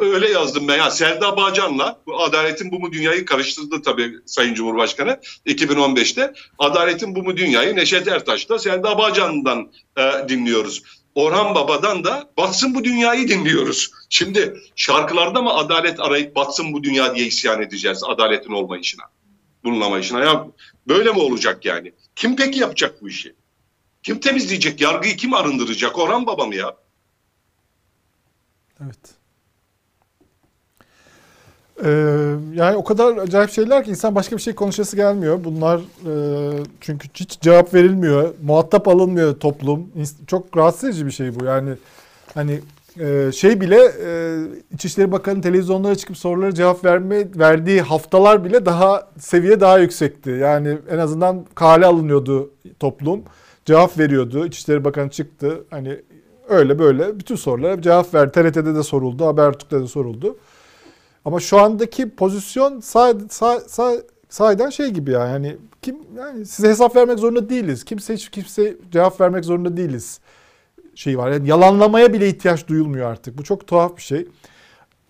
[0.00, 0.76] öyle yazdım ben.
[0.76, 6.32] Ya Selda Bağcan'la adaletin bu mu dünyayı karıştırdı tabii Sayın Cumhurbaşkanı 2015'te.
[6.58, 10.82] Adaletin bu mu dünyayı Neşet Ertaş'ta Selda Bağcan'dan e, dinliyoruz.
[11.14, 13.90] Orhan Baba'dan da batsın bu dünyayı dinliyoruz.
[14.08, 19.04] Şimdi şarkılarda mı adalet arayıp batsın bu dünya diye isyan edeceğiz adaletin olmayışına,
[19.64, 20.20] bulunamayışına.
[20.24, 20.46] Ya
[20.88, 21.92] böyle mi olacak yani?
[22.16, 23.34] Kim peki yapacak bu işi?
[24.02, 24.80] Kim temizleyecek?
[24.80, 25.98] Yargıyı kim arındıracak?
[25.98, 26.83] Orhan Baba mı ya?
[28.84, 28.98] Evet.
[31.84, 31.90] Ee,
[32.54, 35.44] yani o kadar acayip şeyler ki insan başka bir şey konuşası gelmiyor.
[35.44, 38.34] Bunlar e, çünkü hiç cevap verilmiyor.
[38.42, 39.88] Muhatap alınmıyor toplum.
[40.26, 41.44] Çok rahatsız edici bir şey bu.
[41.44, 41.70] Yani
[42.34, 42.60] hani
[43.00, 44.38] Ee, şey bile e,
[44.74, 50.30] İçişleri Bakanı televizyonlara çıkıp sorulara cevap verme verdiği haftalar bile daha seviye daha yüksekti.
[50.30, 52.50] Yani en azından kale alınıyordu
[52.80, 53.22] toplum.
[53.64, 54.46] Cevap veriyordu.
[54.46, 55.64] İçişleri Bakanı çıktı.
[55.70, 56.00] Hani
[56.48, 58.32] öyle böyle bütün sorulara cevap verdi.
[58.32, 60.36] TRT'de de soruldu, Habertürk'te de soruldu.
[61.24, 63.92] Ama şu andaki pozisyon sah, sah, sah,
[64.28, 65.46] sahiden şey gibi yani.
[65.46, 67.84] yani kim yani size hesap vermek zorunda değiliz.
[67.84, 70.20] Kimse hiç kimse cevap vermek zorunda değiliz.
[70.94, 71.30] Şey var.
[71.30, 73.38] Yani yalanlamaya bile ihtiyaç duyulmuyor artık.
[73.38, 74.28] Bu çok tuhaf bir şey.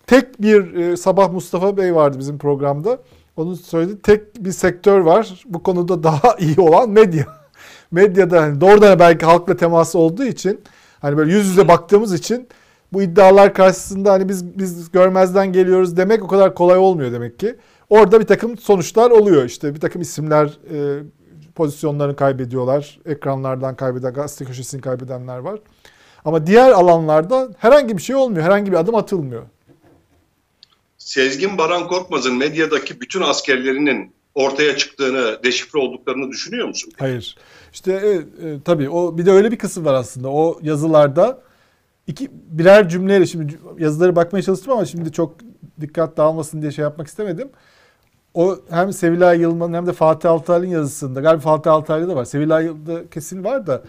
[0.07, 2.99] Tek bir e, sabah Mustafa Bey vardı bizim programda.
[3.37, 5.43] Onun söylediği tek bir sektör var.
[5.45, 7.25] Bu konuda daha iyi olan medya.
[7.91, 10.61] Medyada hani doğrudan belki halkla teması olduğu için
[10.99, 12.47] hani böyle yüz yüze baktığımız için
[12.93, 17.55] bu iddialar karşısında hani biz biz görmezden geliyoruz demek o kadar kolay olmuyor demek ki.
[17.89, 19.45] Orada bir takım sonuçlar oluyor.
[19.45, 21.03] İşte bir takım isimler e,
[21.55, 22.99] pozisyonlarını kaybediyorlar.
[23.05, 25.59] Ekranlardan kaybeden, gazete köşesini kaybedenler var.
[26.25, 28.43] Ama diğer alanlarda herhangi bir şey olmuyor.
[28.43, 29.43] Herhangi bir adım atılmıyor.
[30.97, 36.93] Sezgin Baran Korkmaz'ın medyadaki bütün askerlerinin ortaya çıktığını, deşifre olduklarını düşünüyor musun?
[36.99, 37.37] Hayır.
[37.75, 40.29] İşte e, e, tabii o bir de öyle bir kısım var aslında.
[40.29, 41.41] O yazılarda
[42.07, 45.35] iki birer cümleyle şimdi yazıları bakmaya çalıştım ama şimdi çok
[45.81, 47.49] dikkat dağılmasın diye şey yapmak istemedim.
[48.33, 52.25] O hem Sevilay Yılmaz'ın hem de Fatih Altaylı'nın yazısında galiba Fatih Altaylı'da var.
[52.25, 53.81] Sevilay'da kesin var da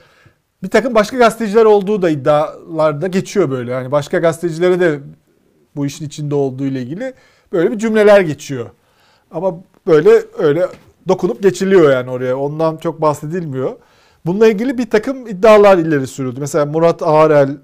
[0.62, 3.70] bir takım başka gazeteciler olduğu da iddialarda geçiyor böyle.
[3.70, 5.01] Yani başka gazetecilere de
[5.76, 7.14] bu işin içinde olduğu ile ilgili
[7.53, 8.70] böyle bir cümleler geçiyor.
[9.30, 9.55] Ama
[9.87, 10.66] böyle öyle
[11.09, 12.36] dokunup geçiliyor yani oraya.
[12.38, 13.76] Ondan çok bahsedilmiyor.
[14.26, 16.40] Bununla ilgili bir takım iddialar ileri sürüldü.
[16.40, 17.57] Mesela Murat Ağrel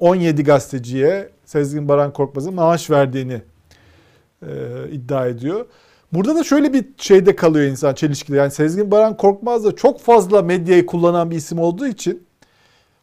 [0.00, 3.42] 17 gazeteciye Sezgin Baran Korkmaz'ın maaş verdiğini
[4.92, 5.66] iddia ediyor.
[6.12, 8.36] Burada da şöyle bir şeyde kalıyor insan çelişkili.
[8.36, 12.26] Yani Sezgin Baran Korkmaz da çok fazla medyayı kullanan bir isim olduğu için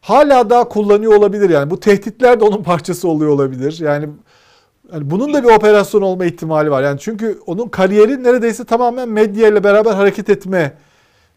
[0.00, 1.50] hala daha kullanıyor olabilir.
[1.50, 3.78] Yani bu tehditler de onun parçası oluyor olabilir.
[3.80, 4.08] Yani,
[4.92, 6.82] yani bunun da bir operasyon olma ihtimali var.
[6.82, 10.72] Yani çünkü onun kariyeri neredeyse tamamen medya ile beraber hareket etme,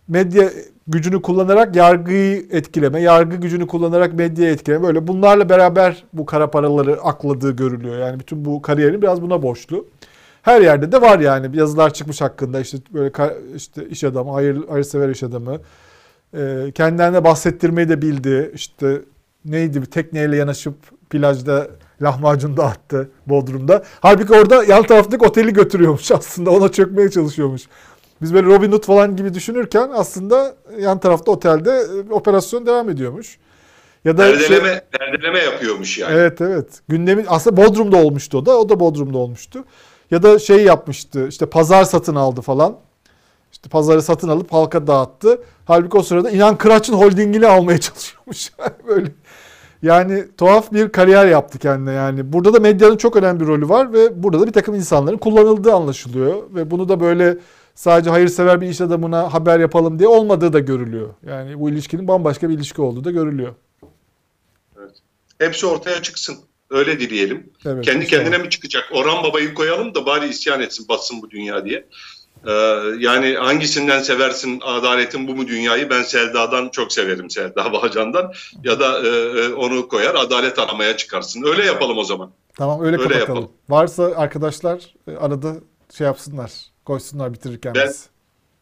[0.07, 0.49] medya
[0.87, 7.01] gücünü kullanarak yargıyı etkileme, yargı gücünü kullanarak medyayı etkileme böyle bunlarla beraber bu kara paraları
[7.01, 7.97] akladığı görülüyor.
[7.97, 9.85] Yani bütün bu kariyerin biraz buna borçlu.
[10.41, 13.11] Her yerde de var yani yazılar çıkmış hakkında işte böyle
[13.55, 15.57] işte iş adamı, hayır, hayırsever iş adamı.
[16.33, 18.51] Ee, kendilerine bahsettirmeyi de bildi.
[18.53, 19.01] İşte
[19.45, 20.75] neydi bir tekneyle yanaşıp
[21.09, 21.67] plajda
[22.01, 23.83] lahmacun dağıttı Bodrum'da.
[23.99, 27.61] Halbuki orada yan taraftaki oteli götürüyormuş aslında ona çökmeye çalışıyormuş.
[28.21, 33.37] Biz böyle Robin Hood falan gibi düşünürken aslında yan tarafta otelde operasyon devam ediyormuş.
[34.05, 36.13] Ya da perdeleme, şey, perdeleme yapıyormuş yani.
[36.13, 36.81] Evet evet.
[36.87, 38.57] Gündemin aslında Bodrum'da olmuştu o da.
[38.57, 39.65] O da Bodrum'da olmuştu.
[40.11, 42.77] Ya da şey yapmıştı işte pazar satın aldı falan.
[43.51, 45.41] İşte pazarı satın alıp halka dağıttı.
[45.65, 48.51] Halbuki o sırada İnan Kıraç'ın holdingini almaya çalışıyormuş.
[48.87, 49.11] Böyle
[49.81, 52.33] yani tuhaf bir kariyer yaptı kendine yani.
[52.33, 55.73] Burada da medyanın çok önemli bir rolü var ve burada da bir takım insanların kullanıldığı
[55.73, 56.43] anlaşılıyor.
[56.55, 57.37] Ve bunu da böyle
[57.75, 61.13] sadece hayırsever bir iş adamına haber yapalım diye olmadığı da görülüyor.
[61.25, 63.55] Yani bu ilişkinin bambaşka bir ilişki olduğu da görülüyor.
[64.79, 64.95] Evet.
[65.39, 66.37] Hepsi ortaya çıksın.
[66.69, 67.49] Öyle dileyelim.
[67.65, 68.83] Evet, Kendi kendine mi çıkacak?
[68.93, 71.85] Orhan Baba'yı koyalım da bari isyan etsin, batsın bu dünya diye.
[72.47, 72.51] Ee,
[72.99, 75.89] yani hangisinden seversin adaletin bu mu dünyayı?
[75.89, 78.33] Ben Selda'dan çok severim Selda Bağcan'dan.
[78.63, 81.43] Ya da e, e, onu koyar adalet aramaya çıkarsın.
[81.43, 82.31] Öyle yapalım o zaman.
[82.57, 83.29] Tamam öyle, öyle kapatalım.
[83.29, 83.51] Yapalım.
[83.69, 85.55] Varsa arkadaşlar e, arada
[85.97, 86.51] şey yapsınlar.
[86.85, 88.09] Koysunlar bitirirken ben, biz.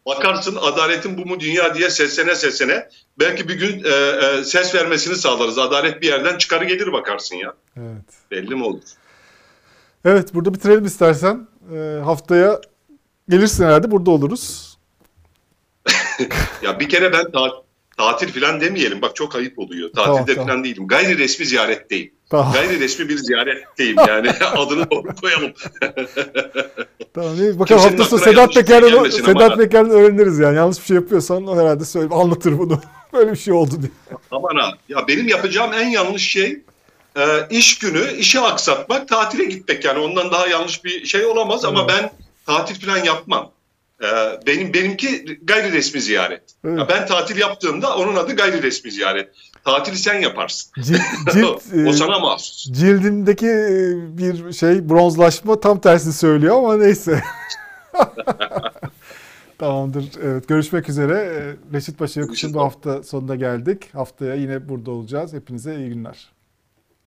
[0.06, 5.16] Bakarsın adaletin bu mu dünya diye sesene sesene belki bir gün e, e, ses vermesini
[5.16, 5.58] sağlarız.
[5.58, 7.54] Adalet bir yerden çıkarı gelir bakarsın ya.
[7.78, 8.32] Evet.
[8.32, 8.82] Belli mi olur?
[10.06, 11.48] Evet burada bitirelim istersen.
[11.76, 12.62] E, haftaya
[13.30, 14.78] gelirsin herhalde burada oluruz.
[16.62, 17.66] ya bir kere ben ta
[17.98, 19.02] tatil falan demeyelim.
[19.02, 19.94] Bak çok ayıp oluyor.
[19.94, 20.64] Tatilde tamam, falan tamam.
[20.64, 20.88] değilim.
[20.88, 22.12] Gayri resmi ziyaretteyim.
[22.30, 22.54] Tamam.
[22.54, 24.30] Gayri resmi bir ziyaretteyim yani.
[24.56, 25.54] Adını doğru koyalım.
[27.14, 27.60] tamam iyi.
[27.60, 30.58] Bakalım hafta sonu Sedat Peker'den Sedat Peker'den öğreniriz yani.
[30.58, 32.82] Yanlış bir şey yapıyorsan o herhalde söyle, anlatır bunu.
[33.14, 33.92] Böyle bir şey oldu diye.
[34.32, 34.72] Aman ha.
[34.90, 36.62] Ya benim yapacağım en yanlış şey
[37.18, 40.00] e, iş günü işi aksatmak, tatile gitmek yani.
[40.00, 41.78] Ondan daha yanlış bir şey olamaz evet.
[41.78, 42.12] ama ben
[42.46, 43.52] tatil falan yapmam.
[44.04, 44.08] E,
[44.48, 46.44] benim benimki gayri resmi ziyaret.
[46.66, 46.80] Evet.
[46.80, 49.30] Ya ben tatil yaptığımda onun adı gayri resmi ziyaret.
[49.66, 50.72] Tatili sen yaparsın.
[50.82, 51.02] Cilt,
[51.34, 52.66] cilt, o sana mahsus.
[52.72, 57.24] Cildindeki e, bir şey bronzlaşma tam tersini söylüyor ama neyse.
[59.58, 60.06] Tamamdır.
[60.24, 61.14] Evet, görüşmek üzere.
[61.14, 63.94] E, Reşit Paşa Yokuş'un bu hafta sonuna geldik.
[63.94, 65.34] Haftaya yine burada olacağız.
[65.34, 66.35] Hepinize iyi günler.